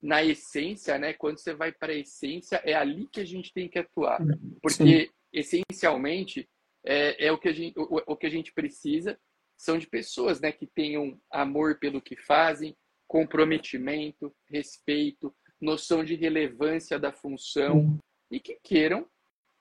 [0.00, 3.68] na essência, né, quando você vai para a essência, é ali que a gente tem
[3.68, 4.20] que atuar.
[4.62, 5.10] Porque Sim.
[5.32, 6.48] essencialmente
[6.88, 9.18] é, é o, que a gente, o, o que a gente precisa
[9.58, 12.74] são de pessoas né, que tenham amor pelo que fazem,
[13.06, 17.98] comprometimento, respeito, noção de relevância da função
[18.30, 19.06] e que queiram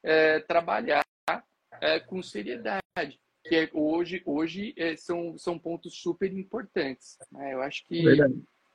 [0.03, 1.03] é, trabalhar
[1.81, 7.17] é, com seriedade, que é, hoje, hoje é, são, são pontos super importantes.
[7.31, 7.53] Né?
[7.53, 8.03] Eu acho que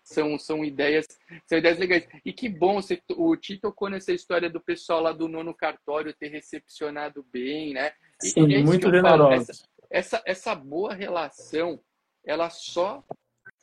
[0.04, 1.06] são, são ideias
[1.46, 2.06] são ideias legais.
[2.24, 6.12] E que bom, você, o Ti tocou nessa história do pessoal lá do nono cartório
[6.12, 7.92] ter recepcionado bem, né?
[8.30, 9.50] Sim, é muito generoso.
[9.50, 11.80] Essa, essa, essa boa relação,
[12.24, 13.04] ela só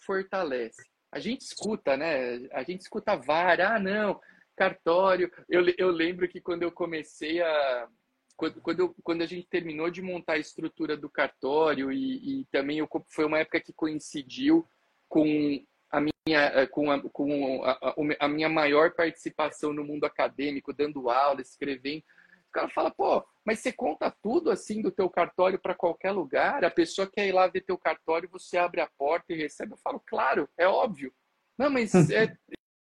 [0.05, 0.84] fortalece.
[1.12, 2.47] A gente escuta, né?
[2.51, 4.20] A gente escuta várias, ah, não,
[4.55, 5.32] cartório.
[5.49, 7.88] Eu, eu lembro que quando eu comecei a.
[8.36, 12.45] Quando, quando, eu, quando a gente terminou de montar a estrutura do cartório, e, e
[12.45, 14.66] também eu, foi uma época que coincidiu
[15.10, 21.10] com a minha, com, a, com a, a, minha maior participação no mundo acadêmico, dando
[21.10, 22.03] aula, escrevendo.
[22.50, 26.66] O cara fala, pô, mas você conta tudo assim do teu cartório para qualquer lugar?
[26.66, 29.74] A pessoa quer ir lá ver teu cartório, você abre a porta e recebe.
[29.74, 31.14] Eu falo, claro, é óbvio.
[31.58, 32.36] Não, mas é,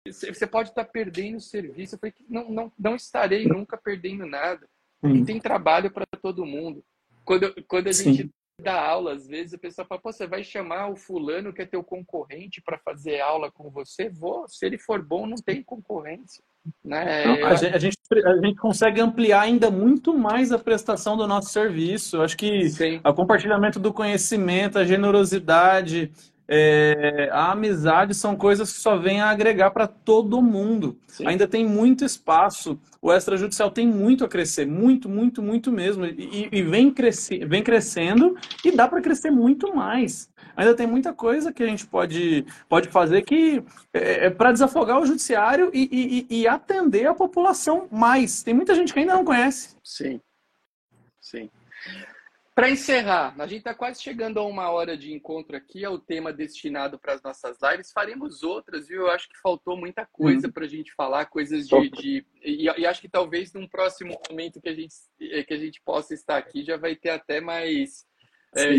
[0.05, 1.95] você pode estar perdendo o serviço.
[1.95, 4.67] Eu falei, não, não, não estarei nunca perdendo nada.
[5.03, 6.83] E tem trabalho para todo mundo.
[7.25, 10.89] Quando, quando a gente dá aula, às vezes a pessoa fala, Pô, você vai chamar
[10.89, 14.09] o fulano que é teu concorrente para fazer aula com você?
[14.09, 14.47] Vou.
[14.47, 16.43] Se ele for bom, não tem concorrência.
[16.83, 17.25] Né?
[17.25, 21.27] Não, a, gente, a, gente, a, gente, consegue ampliar ainda muito mais a prestação do
[21.27, 22.21] nosso serviço.
[22.21, 23.01] Acho que Sim.
[23.03, 26.11] o compartilhamento do conhecimento, a generosidade,
[26.47, 30.97] é, a amizade são coisas que só vêm a agregar para todo mundo.
[31.07, 31.27] Sim.
[31.27, 32.79] Ainda tem muito espaço.
[33.01, 36.05] O extrajudicial tem muito a crescer, muito, muito, muito mesmo.
[36.05, 40.29] E, e vem, cresci, vem crescendo e dá para crescer muito mais.
[40.55, 43.63] Ainda tem muita coisa que a gente pode, pode fazer que
[43.93, 48.43] é, é para desafogar o judiciário e, e, e atender a população mais.
[48.43, 49.75] Tem muita gente que ainda não conhece.
[49.83, 50.19] Sim,
[51.19, 51.49] sim.
[52.55, 55.97] Para encerrar, a gente está quase chegando a uma hora de encontro aqui, é o
[55.97, 57.91] tema destinado para as nossas lives.
[57.91, 59.01] Faremos outras, viu?
[59.01, 60.53] Eu acho que faltou muita coisa uhum.
[60.53, 61.89] para a gente falar, coisas de.
[61.89, 65.81] de e, e, acho que talvez num próximo momento que a, gente, que a gente
[65.83, 68.05] possa estar aqui já vai ter até mais.
[68.55, 68.69] É,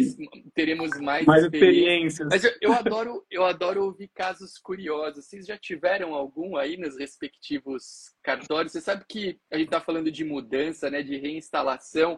[0.54, 2.28] teremos mais, mais experiências.
[2.30, 5.24] Mas eu, eu, adoro, eu adoro ouvir casos curiosos.
[5.24, 8.70] Vocês já tiveram algum aí nos respectivos cartórios?
[8.70, 12.16] Você sabe que a gente está falando de mudança, né, de reinstalação.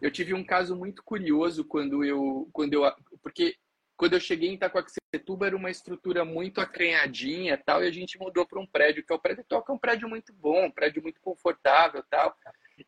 [0.00, 2.92] Eu tive um caso muito curioso quando eu, quando eu,
[3.22, 3.56] porque
[3.96, 8.46] quando eu cheguei em Itacoaxetuba era uma estrutura muito acanhadinha tal, e a gente mudou
[8.46, 11.02] para um prédio, que é o prédio Toca, é um prédio muito bom, um prédio
[11.02, 12.34] muito confortável tal.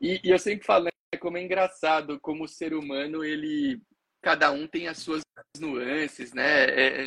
[0.00, 3.80] E, e eu sempre falo, né, como é engraçado, como o ser humano, ele,
[4.22, 5.22] cada um tem as suas
[5.58, 6.64] nuances, né?
[6.64, 7.06] É,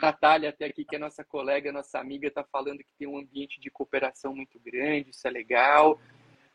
[0.00, 3.60] Natália, até aqui, que é nossa colega, nossa amiga, está falando que tem um ambiente
[3.60, 6.00] de cooperação muito grande, isso é legal.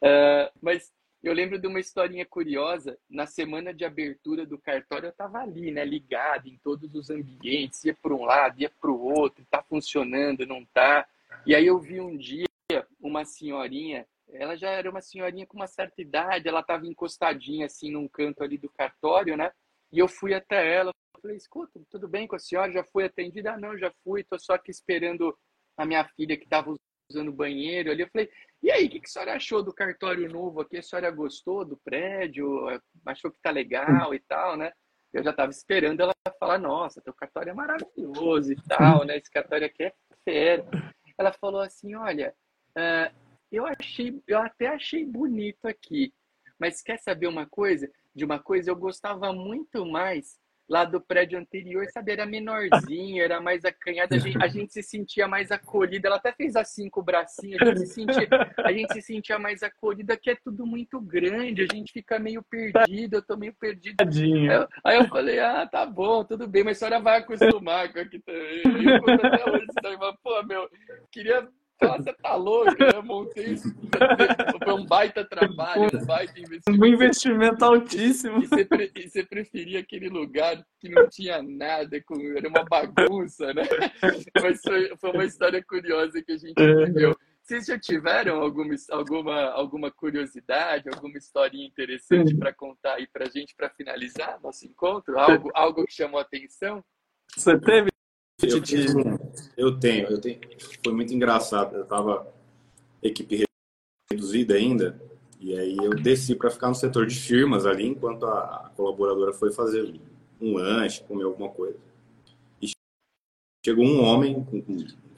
[0.02, 0.92] Uh, mas
[1.24, 2.98] eu lembro de uma historinha curiosa.
[3.10, 7.84] Na semana de abertura do cartório, eu estava ali, né, ligado em todos os ambientes,
[7.84, 11.08] ia para um lado, ia para o outro, está funcionando, não está.
[11.46, 12.48] E aí eu vi um dia
[13.00, 17.92] uma senhorinha, ela já era uma senhorinha com uma certa idade, ela estava encostadinha assim
[17.92, 19.52] num canto ali do cartório, né?
[19.92, 20.92] E eu fui até ela,
[21.22, 22.72] falei: "Escuta, tudo bem com a senhora?
[22.72, 25.38] Já foi atendida?" Ah, não, já fui, tô só aqui esperando
[25.78, 26.76] a minha filha que estava
[27.10, 28.02] usando banheiro ali.
[28.02, 28.30] Eu falei:
[28.62, 30.78] e aí, o que, que a senhora achou do cartório novo aqui?
[30.78, 32.68] A senhora gostou do prédio?
[33.06, 34.72] Achou que tá legal e tal, né?
[35.14, 39.18] Eu já estava esperando ela falar, nossa, teu cartório é maravilhoso e tal, né?
[39.18, 39.94] Esse cartório aqui é
[40.24, 40.66] fera.
[41.18, 42.36] Ela falou assim, olha,
[42.78, 43.16] uh,
[43.52, 46.14] eu achei, eu até achei bonito aqui,
[46.60, 47.90] mas quer saber uma coisa?
[48.14, 50.38] De uma coisa, eu gostava muito mais
[50.70, 54.84] lá do prédio anterior, sabe, era menorzinho, era mais acanhado, a gente, a gente se
[54.84, 56.08] sentia mais acolhida.
[56.08, 59.40] Ela até fez assim com o bracinho, a gente, se sentia, a gente se sentia
[59.40, 63.54] mais acolhida, que é tudo muito grande, a gente fica meio perdido, eu tô meio
[63.54, 63.96] perdido.
[64.02, 67.92] Aí eu, aí eu falei, ah, tá bom, tudo bem, mas a senhora vai acostumar
[67.92, 68.62] com aqui também.
[68.66, 69.68] Eu, até hoje,
[70.22, 70.70] pô, meu,
[71.12, 71.48] queria
[71.80, 72.76] Fala, você tá louco?
[72.84, 73.72] Eu montei isso.
[74.64, 76.84] Foi um baita trabalho, um baita investimento.
[76.84, 78.44] Um investimento altíssimo.
[78.44, 78.92] E você, pre...
[78.96, 81.98] e você preferia aquele lugar que não tinha nada,
[82.36, 83.64] era uma bagunça, né?
[84.42, 86.86] Mas foi, foi uma história curiosa que a gente é.
[86.86, 87.16] viveu.
[87.44, 93.56] Vocês já tiveram alguma, alguma, alguma curiosidade, alguma historinha interessante para contar aí para gente
[93.56, 95.18] para finalizar nosso encontro?
[95.18, 96.84] Algo, algo que chamou a atenção?
[97.38, 97.90] Você teve
[98.42, 98.58] eu,
[99.58, 100.40] eu, tenho, eu tenho.
[100.84, 101.76] Foi muito engraçado.
[101.76, 102.32] Eu tava
[103.02, 103.46] equipe
[104.12, 105.02] reduzida ainda,
[105.40, 109.52] e aí eu desci para ficar no setor de firmas ali, enquanto a, colaboradora foi
[109.52, 110.00] fazer
[110.40, 111.78] um lanche, comer alguma coisa.
[112.62, 112.70] E
[113.66, 114.64] chegou um homem com,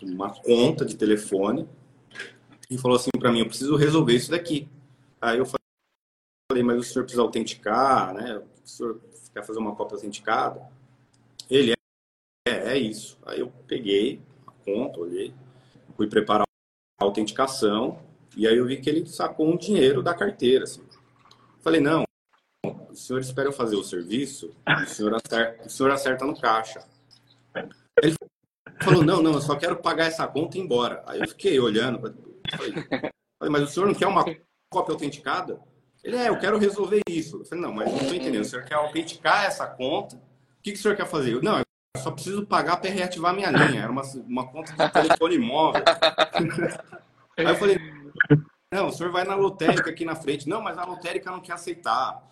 [0.02, 1.68] uma conta de telefone
[2.70, 4.68] e falou assim para mim: Eu preciso resolver isso daqui.
[5.20, 8.42] Aí eu falei: Mas o senhor precisa autenticar, né?
[8.64, 9.00] O senhor
[9.34, 10.62] quer fazer uma cópia autenticada?
[11.50, 11.74] Ele
[12.80, 13.18] isso.
[13.26, 15.34] Aí eu peguei a conta, olhei,
[15.96, 16.46] fui preparar
[17.00, 18.00] a autenticação
[18.36, 20.64] e aí eu vi que ele sacou um dinheiro da carteira.
[20.64, 20.82] Assim.
[21.62, 22.04] Falei, não,
[22.90, 26.86] o senhor espera eu fazer o serviço, o senhor acerta, o senhor acerta no caixa.
[28.02, 28.16] Ele
[28.82, 31.04] falou, não, não, eu só quero pagar essa conta e ir embora.
[31.06, 32.74] Aí eu fiquei olhando, falei,
[33.40, 34.24] falei mas o senhor não quer uma
[34.72, 35.60] cópia autenticada?
[36.04, 37.38] Ele, é, eu quero resolver isso.
[37.38, 38.42] Eu falei, não, mas não estou entendendo.
[38.42, 40.16] O senhor quer autenticar essa conta?
[40.16, 41.34] O que, que o senhor quer fazer?
[41.34, 41.62] Eu, não,
[41.98, 43.84] só preciso pagar para reativar minha linha.
[43.84, 45.84] Era uma, uma conta de telefone móvel.
[47.38, 47.80] Aí eu falei,
[48.72, 50.48] não, o senhor vai na lotérica aqui na frente.
[50.48, 52.28] Não, mas a lotérica não quer aceitar.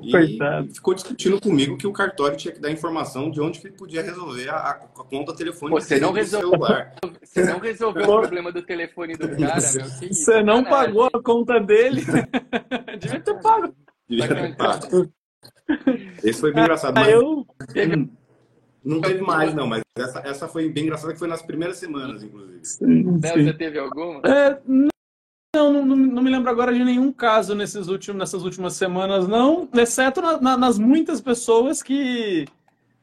[0.00, 0.72] E Coitado.
[0.72, 4.02] ficou discutindo comigo que o cartório tinha que dar informação de onde que ele podia
[4.02, 6.94] resolver a, a conta telefônica você não resolveu, celular.
[7.20, 10.12] Você não resolveu o problema do telefone do cara, meu.
[10.12, 12.02] Você não pagou a conta dele.
[13.00, 13.74] Devia ter pago.
[14.08, 15.12] Devia ter pago.
[16.22, 16.94] Esse foi bem engraçado.
[16.94, 17.08] Mas...
[17.08, 17.46] Eu...
[18.84, 22.22] Não teve mais, não, mas essa, essa foi bem engraçada, que foi nas primeiras semanas,
[22.22, 22.60] inclusive.
[22.62, 23.44] Sim, sim.
[23.44, 24.22] Você teve alguma?
[24.24, 24.58] É,
[25.54, 29.68] não, não, não, me lembro agora de nenhum caso nesses últimos, nessas últimas semanas, não,
[29.74, 32.46] exceto na, na, nas muitas pessoas que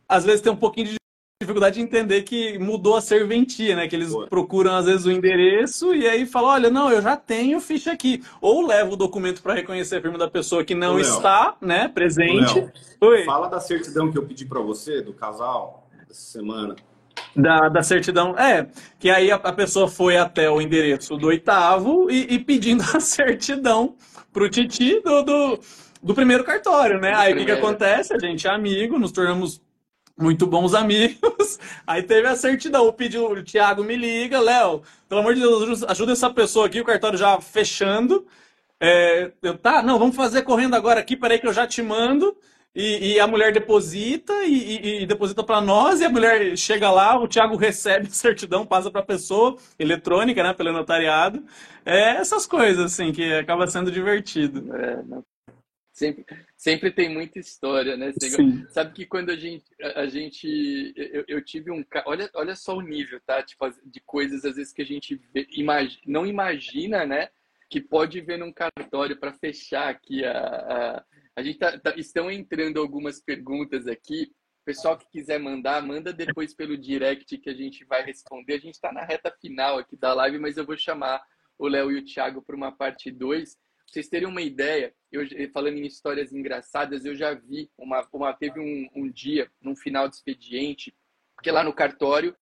[0.08, 0.96] às vezes tem um pouquinho de
[1.40, 3.88] dificuldade de entender que mudou a serventia, né?
[3.88, 4.26] Que eles Boa.
[4.26, 8.24] procuram às vezes o endereço e aí falam, olha, não, eu já tenho ficha aqui.
[8.42, 12.68] Ou leva o documento para reconhecer a firma da pessoa que não está, né, presente.
[13.24, 16.76] Fala da certidão que eu pedi para você do casal essa semana.
[17.36, 18.68] Da, da certidão, é,
[18.98, 23.00] que aí a, a pessoa foi até o endereço do oitavo e, e pedindo a
[23.00, 23.96] certidão
[24.34, 25.60] pro Titi do, do,
[26.02, 27.14] do primeiro cartório, né?
[27.16, 28.14] Aí o que, que acontece?
[28.14, 29.62] A gente é amigo, nos tornamos
[30.18, 31.60] muito bons amigos.
[31.86, 32.92] Aí teve a certidão.
[32.92, 36.86] Pediu, o Thiago me liga, Léo, pelo amor de Deus, ajuda essa pessoa aqui, o
[36.86, 38.26] cartório já fechando.
[38.80, 42.36] É, eu, tá, não, vamos fazer correndo agora aqui, peraí que eu já te mando.
[42.76, 46.92] e, e a mulher deposita e, e, e deposita para nós, e a mulher chega
[46.92, 51.44] lá, o Thiago recebe a certidão, passa para a pessoa, eletrônica, né, pelo notariado.
[51.86, 54.76] É essas coisas, assim, que acaba sendo divertido.
[54.76, 55.04] É,
[55.98, 56.26] sempre,
[56.56, 58.14] sempre tem muita história, né?
[58.22, 58.66] Sim.
[58.70, 59.66] Sabe que quando a gente.
[59.82, 61.84] A, a gente eu, eu, tive um.
[62.06, 63.42] Olha, olha só o nível, tá?
[63.42, 67.30] Tipo, de coisas, às vezes, que a gente vê, imag, não imagina, né?
[67.70, 72.32] Que pode ver num cartório para fechar aqui a, a a gente tá, tá, estão
[72.32, 74.32] entrando algumas perguntas aqui.
[74.66, 78.56] Pessoal que quiser mandar, manda depois pelo direct que a gente vai responder.
[78.56, 81.22] A gente está na reta final aqui da live, mas eu vou chamar
[81.56, 83.56] o Léo e o Thiago para uma parte 2.
[83.88, 88.60] Vocês terem uma ideia, eu falando em histórias engraçadas, eu já vi uma, uma teve
[88.60, 90.94] um, um dia, num final de expediente,
[91.42, 92.36] que lá no cartório,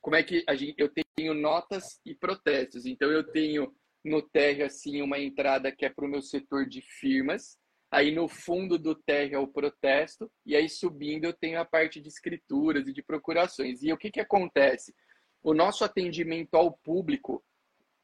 [0.00, 2.86] como é que a gente, eu tenho notas e protestos.
[2.86, 3.74] Então eu tenho
[4.04, 7.58] no térreo assim uma entrada que é para o meu setor de firmas
[7.90, 12.00] Aí no fundo do térreo é o protesto, e aí subindo eu tenho a parte
[12.00, 13.82] de escrituras e de procurações.
[13.82, 14.94] E o que, que acontece?
[15.42, 17.44] O nosso atendimento ao público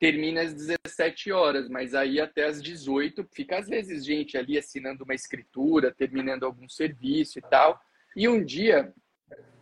[0.03, 5.05] termina às 17 horas, mas aí até às 18 fica às vezes gente ali assinando
[5.05, 7.81] uma escritura, terminando algum serviço e tal.
[8.17, 8.93] E um dia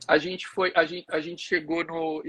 [0.09, 2.23] a gente foi, a gente, a gente chegou no,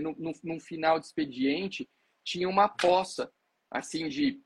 [0.00, 1.90] no, no, no final de expediente,
[2.22, 3.28] tinha uma poça
[3.68, 4.40] assim de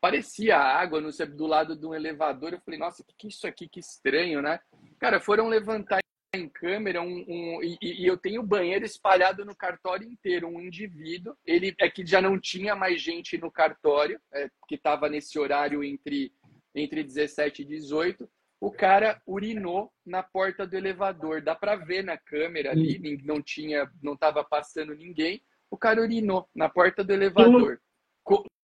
[0.00, 2.52] parecia água no, do lado de um elevador.
[2.52, 3.68] Eu falei, nossa, que, que é isso aqui?
[3.68, 4.60] Que estranho, né?
[5.00, 5.98] Cara, foram levantar
[6.34, 10.48] em câmera um, um e, e, eu tenho banheiro espalhado no cartório inteiro.
[10.48, 15.08] Um indivíduo, ele é que já não tinha mais gente no cartório, é, que estava
[15.08, 16.32] nesse horário entre,
[16.74, 18.28] entre 17 e 18.
[18.60, 21.42] O cara urinou na porta do elevador.
[21.42, 25.42] Dá para ver na câmera ali, não tinha, não estava passando ninguém.
[25.70, 27.78] O cara urinou na porta do elevador.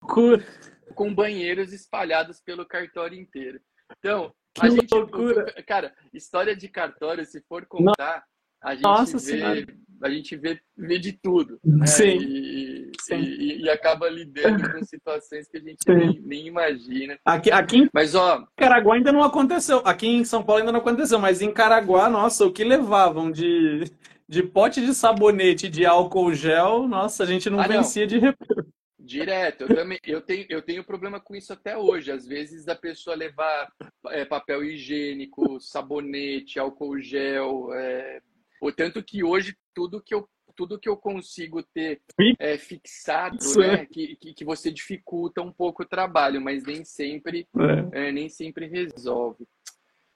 [0.01, 0.39] Com,
[0.95, 3.61] com banheiros espalhados pelo cartório inteiro.
[3.99, 5.45] Então, que a gente, loucura.
[5.67, 8.25] cara, história de cartório, se for contar,
[8.63, 9.67] a gente Nossa vê,
[10.03, 11.87] a gente vê, vê de tudo, né?
[11.87, 12.19] Sim.
[12.21, 13.21] E, Sim.
[13.21, 17.19] E, e, acaba lidando com situações que a gente nem, nem, imagina.
[17.25, 19.81] Aqui, aqui em mas, ó, Caraguá ainda não aconteceu.
[19.85, 23.85] Aqui em São Paulo ainda não aconteceu, mas em Caraguá, nossa, o que levavam de,
[24.29, 28.09] de pote de sabonete de álcool gel, nossa, a gente não ah, vencia não.
[28.09, 28.67] de repente.
[28.99, 29.63] Direto.
[29.63, 32.11] Eu também eu tenho, eu tenho problema com isso até hoje.
[32.11, 33.73] Às vezes da pessoa levar
[34.09, 37.73] é, papel higiênico, sabonete, álcool gel.
[37.75, 38.21] É...
[38.61, 42.03] O tanto que hoje tudo que eu tudo que eu consigo ter
[42.37, 43.87] é, fixado, né?
[43.87, 47.47] Que, que, que, você dificulta um pouco o trabalho, mas nem sempre,
[47.93, 48.09] é.
[48.09, 49.47] É, nem sempre resolve.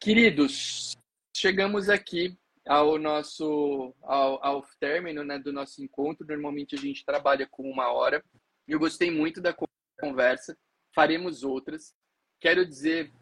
[0.00, 0.96] Queridos,
[1.32, 6.26] chegamos aqui ao nosso ao, ao término né, do nosso encontro.
[6.26, 8.20] Normalmente a gente trabalha com uma hora.
[8.66, 9.54] Eu gostei muito da
[10.00, 10.56] conversa.
[10.94, 11.94] Faremos outras.
[12.40, 13.12] Quero dizer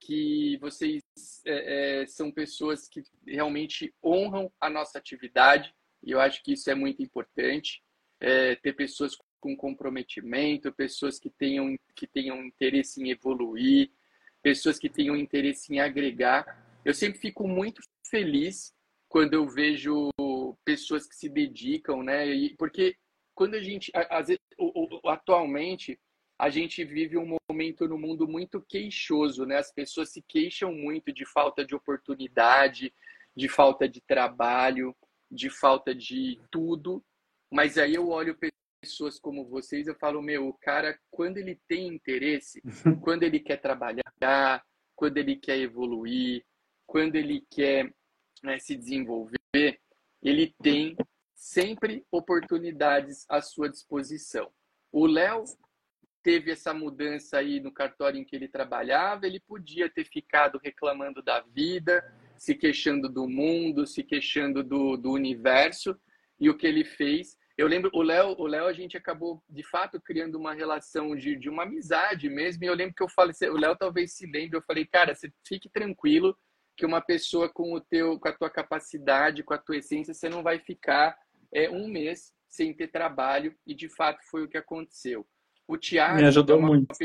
[0.00, 1.02] que vocês
[1.44, 6.70] é, é, são pessoas que realmente honram a nossa atividade e eu acho que isso
[6.70, 7.82] é muito importante.
[8.20, 13.90] É, ter pessoas com comprometimento, pessoas que tenham, que tenham interesse em evoluir,
[14.42, 16.80] pessoas que tenham interesse em agregar.
[16.84, 18.72] Eu sempre fico muito feliz
[19.08, 20.10] quando eu vejo
[20.64, 22.26] pessoas que se dedicam, né?
[22.28, 22.96] E, porque
[23.36, 24.40] quando a gente, às vezes,
[25.04, 26.00] atualmente,
[26.38, 29.58] a gente vive um momento no mundo muito queixoso, né?
[29.58, 32.92] As pessoas se queixam muito de falta de oportunidade,
[33.36, 34.96] de falta de trabalho,
[35.30, 37.04] de falta de tudo.
[37.52, 38.38] Mas aí eu olho
[38.80, 42.62] pessoas como vocês, eu falo, meu, o cara, quando ele tem interesse,
[43.02, 44.64] quando ele quer trabalhar,
[44.94, 46.42] quando ele quer evoluir,
[46.86, 47.92] quando ele quer
[48.42, 49.78] né, se desenvolver,
[50.22, 50.96] ele tem
[51.46, 54.50] sempre oportunidades à sua disposição.
[54.90, 55.44] O Léo
[56.20, 61.22] teve essa mudança aí no cartório em que ele trabalhava, ele podia ter ficado reclamando
[61.22, 62.02] da vida,
[62.36, 65.96] se queixando do mundo, se queixando do, do universo,
[66.40, 67.36] e o que ele fez.
[67.56, 71.36] Eu lembro, o Léo, o Léo, a gente acabou de fato criando uma relação de,
[71.36, 72.64] de uma amizade mesmo.
[72.64, 75.32] E eu lembro que eu falei, o Léo talvez se lembre, eu falei, cara, você
[75.46, 76.36] fique tranquilo
[76.76, 80.28] que uma pessoa com o teu, com a tua capacidade, com a tua essência, você
[80.28, 81.16] não vai ficar
[81.52, 85.26] é, um mês sem ter trabalho e de fato foi o que aconteceu.
[85.68, 86.96] O Tiago me ajudou é muito.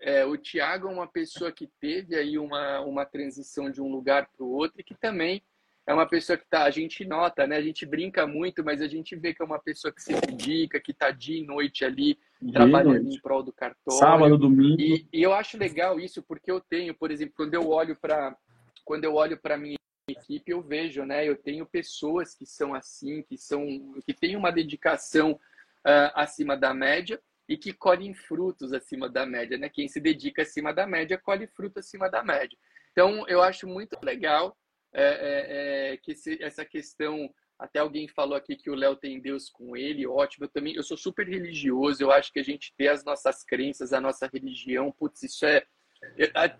[0.00, 4.28] É, o Tiago é uma pessoa que teve aí uma, uma transição de um lugar
[4.36, 5.42] para o outro e que também
[5.86, 7.56] é uma pessoa que tá, a gente nota, né?
[7.56, 10.80] A gente brinca muito, mas a gente vê que é uma pessoa que se dedica,
[10.80, 13.16] que está dia e noite ali de trabalhando noite.
[13.16, 13.98] em prol do cartório.
[13.98, 14.80] Sábado, domingo.
[14.80, 18.36] E, e, eu acho legal isso porque eu tenho, por exemplo, quando eu olho para
[18.84, 19.76] quando eu olho para minha
[20.10, 21.28] equipe eu vejo, né?
[21.28, 23.64] Eu tenho pessoas que são assim, que são
[24.04, 29.58] que têm uma dedicação uh, acima da média e que colhem frutos acima da média,
[29.58, 29.68] né?
[29.68, 32.56] Quem se dedica acima da média colhe fruto acima da média.
[32.92, 34.56] Então, eu acho muito legal
[34.92, 37.32] é, é, é, que esse, essa questão.
[37.58, 40.46] Até alguém falou aqui que o Léo tem Deus com ele, ótimo.
[40.46, 42.02] Eu também, eu sou super religioso.
[42.02, 45.66] Eu acho que a gente ter as nossas crenças, a nossa religião, putz, isso é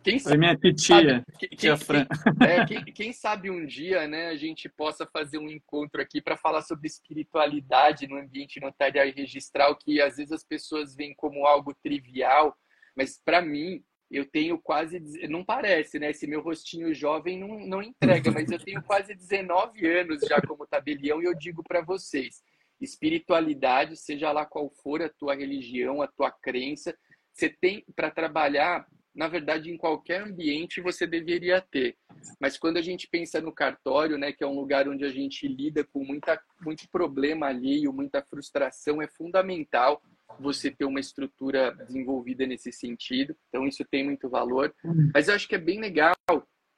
[0.03, 2.07] quem sabe, minha titia, quem, tia Fran.
[2.41, 6.37] É, quem, quem, sabe um dia, né, a gente possa fazer um encontro aqui para
[6.37, 11.47] falar sobre espiritualidade no ambiente notarial e registral, que às vezes as pessoas veem como
[11.47, 12.57] algo trivial,
[12.97, 16.11] mas para mim eu tenho quase, não parece, né?
[16.11, 20.67] Esse meu rostinho jovem não, não entrega, mas eu tenho quase 19 anos já como
[20.67, 22.43] tabelião e eu digo para vocês,
[22.81, 26.97] espiritualidade, seja lá qual for a tua religião, a tua crença,
[27.33, 28.85] você tem para trabalhar
[29.15, 31.97] na verdade, em qualquer ambiente você deveria ter.
[32.41, 35.49] Mas quando a gente pensa no cartório, né, que é um lugar onde a gente
[35.49, 40.03] lida com muita, muito problema alheio, muita frustração, é fundamental
[40.39, 43.37] você ter uma estrutura desenvolvida nesse sentido.
[43.49, 44.75] Então, isso tem muito valor.
[45.13, 46.15] Mas eu acho que é bem legal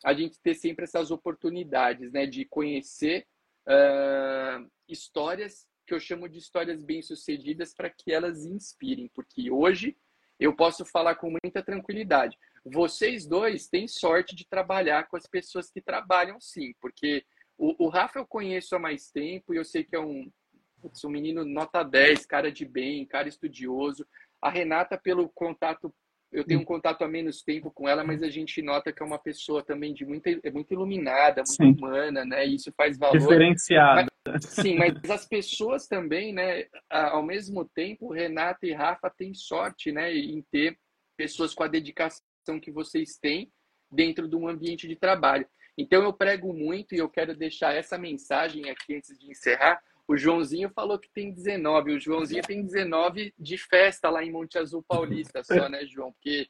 [0.05, 3.27] a gente ter sempre essas oportunidades, né, de conhecer
[3.69, 9.97] uh, histórias que eu chamo de histórias bem-sucedidas para que elas inspirem, porque hoje
[10.45, 12.39] eu posso falar com muita tranquilidade.
[12.65, 17.25] Vocês dois têm sorte de trabalhar com as pessoas que trabalham sim, porque
[17.59, 20.31] o, o Rafa eu conheço há mais tempo e eu sei que é um,
[20.83, 24.07] um menino nota 10, cara de bem, cara estudioso.
[24.41, 25.95] A Renata, pelo contato
[26.33, 29.07] eu tenho um contato há menos tempo com ela, mas a gente nota que é
[29.07, 31.85] uma pessoa também de muita, é muito iluminada, muito sim.
[31.85, 32.47] humana, né?
[32.47, 33.19] E isso faz valor.
[33.19, 34.07] Diferenciada.
[34.41, 36.67] sim, mas as pessoas também, né?
[36.91, 40.15] Ao mesmo tempo, Renata e Rafa têm sorte, né?
[40.15, 40.79] Em ter
[41.17, 42.23] pessoas com a dedicação
[42.61, 43.53] que vocês têm
[43.91, 45.47] dentro de um ambiente de trabalho.
[45.77, 49.83] Então eu prego muito e eu quero deixar essa mensagem aqui antes de encerrar
[50.13, 51.95] o Joãozinho falou que tem 19.
[51.95, 56.13] O Joãozinho tem 19 de festa lá em Monte Azul Paulista só, né, João?
[56.13, 56.49] Porque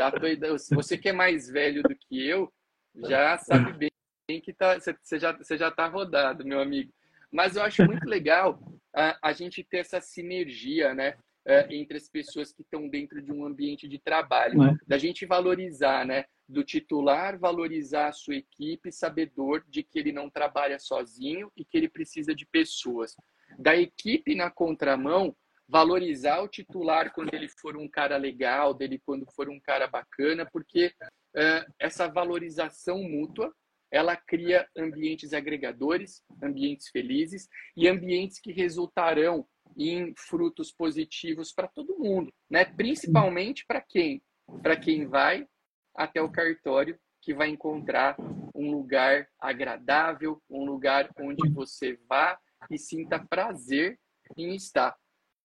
[0.00, 2.52] a você que é mais velho do que eu,
[2.94, 6.92] já sabe bem que tá, você já, você já tá rodado, meu amigo.
[7.32, 8.60] Mas eu acho muito legal
[8.94, 11.16] a, a gente ter essa sinergia, né?
[11.48, 14.76] É, entre as pessoas que estão dentro de um ambiente de trabalho, é.
[14.86, 16.26] da gente valorizar, né?
[16.46, 21.78] Do titular valorizar a sua equipe, sabedor de que ele não trabalha sozinho e que
[21.78, 23.16] ele precisa de pessoas.
[23.58, 25.34] Da equipe na contramão,
[25.66, 30.46] valorizar o titular quando ele for um cara legal, dele quando for um cara bacana,
[30.52, 30.92] porque
[31.34, 33.52] é, essa valorização mútua
[33.90, 39.46] ela cria ambientes agregadores, ambientes felizes e ambientes que resultarão
[39.76, 42.64] em frutos positivos para todo mundo, né?
[42.64, 44.22] Principalmente para quem?
[44.62, 45.46] Para quem vai
[45.94, 48.16] até o cartório, que vai encontrar
[48.54, 52.38] um lugar agradável, um lugar onde você vá
[52.70, 53.98] e sinta prazer
[54.36, 54.96] em estar.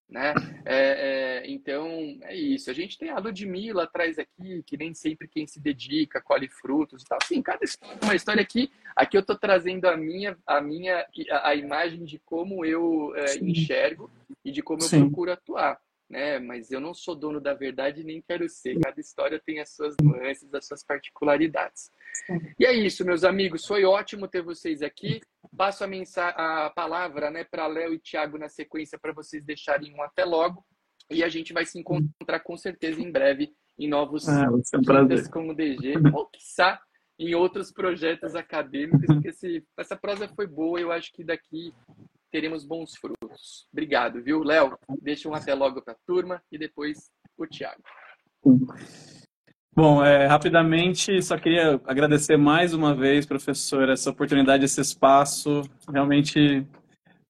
[0.09, 0.33] Né?
[0.65, 1.87] É, é, então,
[2.23, 2.69] é isso.
[2.69, 7.01] A gente tem a Ludmilla atrás aqui, que nem sempre quem se dedica, colhe frutos
[7.01, 7.17] e tal.
[7.23, 8.71] Sim, cada história é uma história aqui.
[8.95, 11.05] Aqui eu estou trazendo a minha, a minha
[11.43, 14.11] a imagem de como eu é, enxergo
[14.45, 14.97] e de como Sim.
[14.97, 15.81] eu procuro atuar.
[16.09, 16.37] Né?
[16.37, 18.79] Mas eu não sou dono da verdade nem quero ser.
[18.79, 21.89] Cada história tem as suas nuances, as suas particularidades.
[22.59, 23.65] E é isso, meus amigos.
[23.65, 25.21] Foi ótimo ter vocês aqui.
[25.57, 29.93] Passo a, mensagem, a palavra né, para Léo e Thiago na sequência para vocês deixarem
[29.93, 30.65] um até logo.
[31.09, 34.61] E a gente vai se encontrar com certeza em breve em novos ah, um
[35.31, 36.79] como DG, ou quiçá
[37.17, 41.73] em outros projetos acadêmicos, porque esse, essa prosa foi boa eu acho que daqui
[42.31, 43.67] teremos bons frutos.
[43.71, 44.77] Obrigado, viu, Léo?
[45.01, 47.83] Deixa um até logo para a turma e depois o Thiago.
[49.75, 56.63] Bom, é, rapidamente, só queria agradecer mais uma vez, professor, essa oportunidade, esse espaço realmente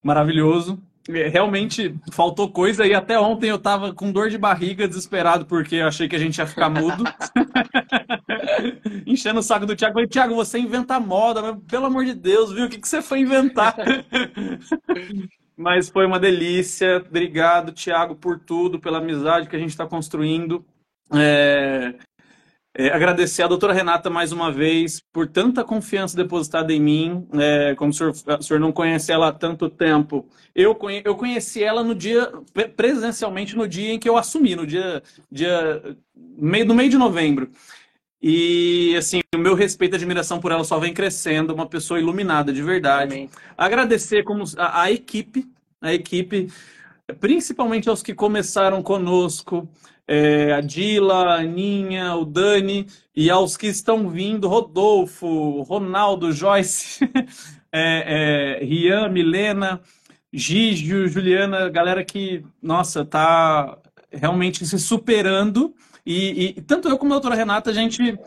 [0.03, 0.77] maravilhoso.
[1.07, 5.75] É, realmente faltou coisa e até ontem eu estava com dor de barriga, desesperado, porque
[5.77, 7.05] eu achei que a gente ia ficar mudo.
[9.07, 9.93] Enchendo o saco do Thiago.
[9.93, 12.65] Falei, Thiago, você inventa moda, mas pelo amor de Deus, viu?
[12.65, 13.75] O que, que você foi inventar?
[15.55, 16.97] mas foi uma delícia.
[16.97, 20.65] Obrigado, Thiago, por tudo, pela amizade que a gente está construindo.
[21.13, 21.95] É,
[22.75, 27.27] é, agradecer a doutora Renata mais uma vez por tanta confiança depositada em mim.
[27.33, 31.15] É, como o senhor, o senhor, não conhece ela há tanto tempo, eu, conhe, eu
[31.15, 32.31] conheci ela no dia,
[32.75, 35.83] presencialmente no dia em que eu assumi, no dia, dia
[36.15, 37.49] meio, no meio de novembro.
[38.19, 42.53] E, assim, o meu respeito e admiração por ela só vem crescendo, uma pessoa iluminada
[42.53, 43.13] de verdade.
[43.13, 43.29] Amém.
[43.57, 45.45] Agradecer como a, a equipe,
[45.81, 46.49] a equipe,
[47.19, 49.69] principalmente aos que começaram conosco,
[50.07, 56.99] é, a Dila, a Aninha, o Dani, e aos que estão vindo, Rodolfo, Ronaldo, Joyce,
[57.71, 59.81] é, é, Rian, Milena,
[60.31, 63.77] Gigi, Juliana, galera que, nossa, tá
[64.11, 65.73] realmente se superando.
[66.05, 68.17] E, e tanto eu como a doutora Renata, a gente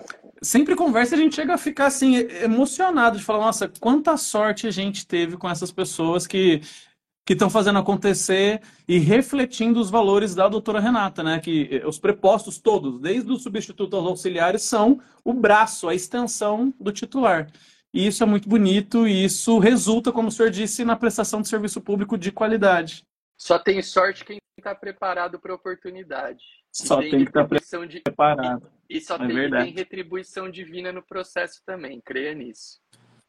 [0.42, 4.70] sempre conversa a gente chega a ficar assim emocionado de falar, nossa, quanta sorte a
[4.70, 6.60] gente teve com essas pessoas que
[7.26, 11.40] que estão fazendo acontecer e refletindo os valores da doutora Renata, né?
[11.40, 16.72] Que eh, os prepostos todos, desde o substituto aos auxiliares, são o braço, a extensão
[16.80, 17.50] do titular.
[17.92, 21.48] E isso é muito bonito e isso resulta, como o senhor disse, na prestação de
[21.48, 23.04] serviço público de qualidade.
[23.36, 26.44] Só tem sorte quem está preparado para a oportunidade.
[26.72, 28.00] Só tem, tem que estar tá de...
[28.02, 28.70] preparado.
[28.88, 32.78] E, e só é tem, tem retribuição divina no processo também, creia nisso.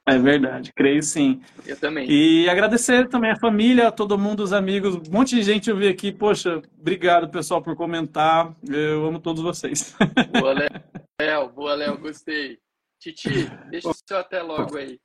[0.07, 1.41] É verdade, creio sim.
[1.65, 2.09] Eu também.
[2.09, 5.75] E agradecer também a família, a todo mundo, os amigos, um monte de gente eu
[5.75, 6.13] vi aqui.
[6.13, 8.55] Poxa, obrigado pessoal por comentar.
[8.65, 9.93] Eu amo todos vocês.
[10.31, 11.49] Boa, Léo.
[11.49, 11.97] Boa, Léo.
[11.97, 12.57] Gostei.
[13.01, 14.97] Titi, deixa o seu até logo aí.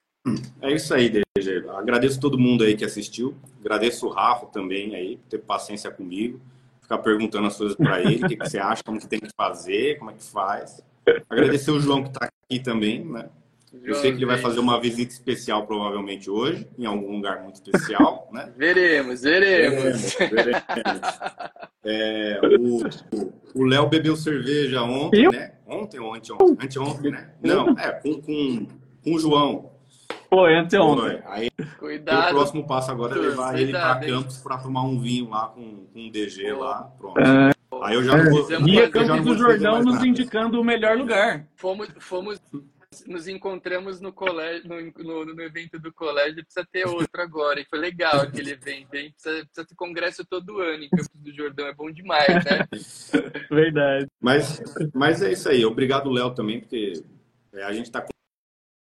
[0.61, 1.69] É isso aí, DG.
[1.70, 3.35] Agradeço todo mundo aí que assistiu.
[3.59, 6.41] Agradeço o Rafa também aí, por ter paciência comigo.
[6.81, 9.31] Ficar perguntando as coisas para ele, o que, que você acha, como que tem que
[9.37, 10.81] fazer, como é que faz.
[11.29, 13.29] Agradecer o João que está aqui também, né?
[13.82, 17.55] Eu sei que ele vai fazer uma visita especial provavelmente hoje, em algum lugar muito
[17.57, 18.53] especial, né?
[18.57, 20.15] veremos, veremos.
[20.15, 20.61] veremos,
[21.85, 22.39] É,
[23.55, 25.32] o Léo bebeu cerveja ontem, Eu?
[25.32, 25.53] né?
[25.66, 26.57] Ontem ou anteontem?
[26.61, 27.31] Anteontem, né?
[27.43, 28.66] Não, é, com, com,
[29.03, 29.73] com o João.
[30.28, 31.20] Foi, anteontem.
[31.27, 32.28] Aí, Cuidado.
[32.28, 35.86] O próximo passo agora é levar ele para Campos para tomar um vinho lá com,
[35.86, 37.19] com um DG lá, pronto.
[37.19, 37.53] É.
[37.82, 38.47] Aí eu já não vou...
[38.62, 41.47] Guia Campos do Jordão nos indicando o melhor lugar.
[41.57, 42.40] Fomos, fomos
[43.06, 47.60] nos encontramos no colégio, no, no, no, evento do colégio, precisa ter outro agora.
[47.60, 49.12] E foi legal aquele evento, hein?
[49.12, 52.66] Precisa, precisa ter congresso todo ano em Campos do Jordão, é bom demais, né?
[53.51, 54.06] Verdade.
[54.20, 54.62] Mas,
[54.94, 55.64] mas é isso aí.
[55.64, 57.02] Obrigado, Léo, também, porque
[57.52, 58.05] é, a gente está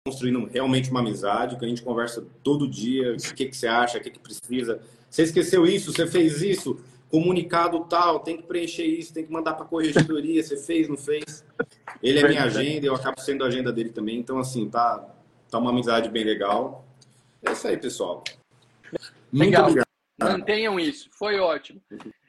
[0.06, 3.98] construindo realmente uma amizade, que a gente conversa todo dia, o que, que você acha,
[3.98, 4.80] o que, que precisa.
[5.08, 6.80] Você esqueceu isso, você fez isso,
[7.10, 10.96] comunicado tal, tem que preencher isso, tem que mandar para a corregedoria, você fez, não
[10.96, 11.44] fez.
[12.02, 15.14] Ele é minha agenda, eu acabo sendo a agenda dele também, então assim, tá,
[15.50, 16.86] tá uma amizade bem legal.
[17.42, 18.24] É isso aí, pessoal.
[19.30, 19.64] Muito legal.
[19.66, 19.86] obrigado.
[20.20, 21.80] Mantenham isso, foi ótimo.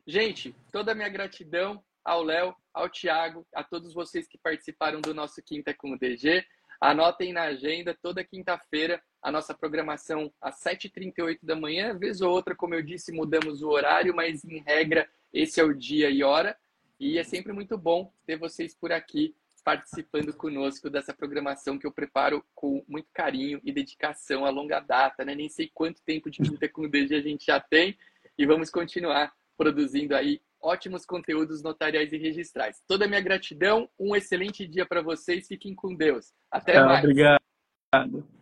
[0.06, 5.14] Gente, toda a minha gratidão ao Léo, ao Thiago, a todos vocês que participaram do
[5.14, 6.43] nosso Quinta com o DG.
[6.80, 11.95] Anotem na agenda, toda quinta-feira, a nossa programação às 7h38 da manhã.
[11.98, 15.73] Vez ou outra, como eu disse, mudamos o horário, mas em regra, esse é o
[15.73, 16.57] dia e hora.
[16.99, 21.92] E é sempre muito bom ter vocês por aqui participando conosco dessa programação que eu
[21.92, 25.36] preparo com muito carinho e dedicação a longa data, né?
[25.36, 27.98] Nem sei quanto tempo de Quinta com o DG a gente já tem
[28.38, 32.82] e vamos continuar produzindo aí ótimos conteúdos notariais e registrais.
[32.88, 36.34] Toda a minha gratidão, um excelente dia para vocês, fiquem com Deus.
[36.52, 37.04] Até mais.
[37.04, 38.41] Obrigado.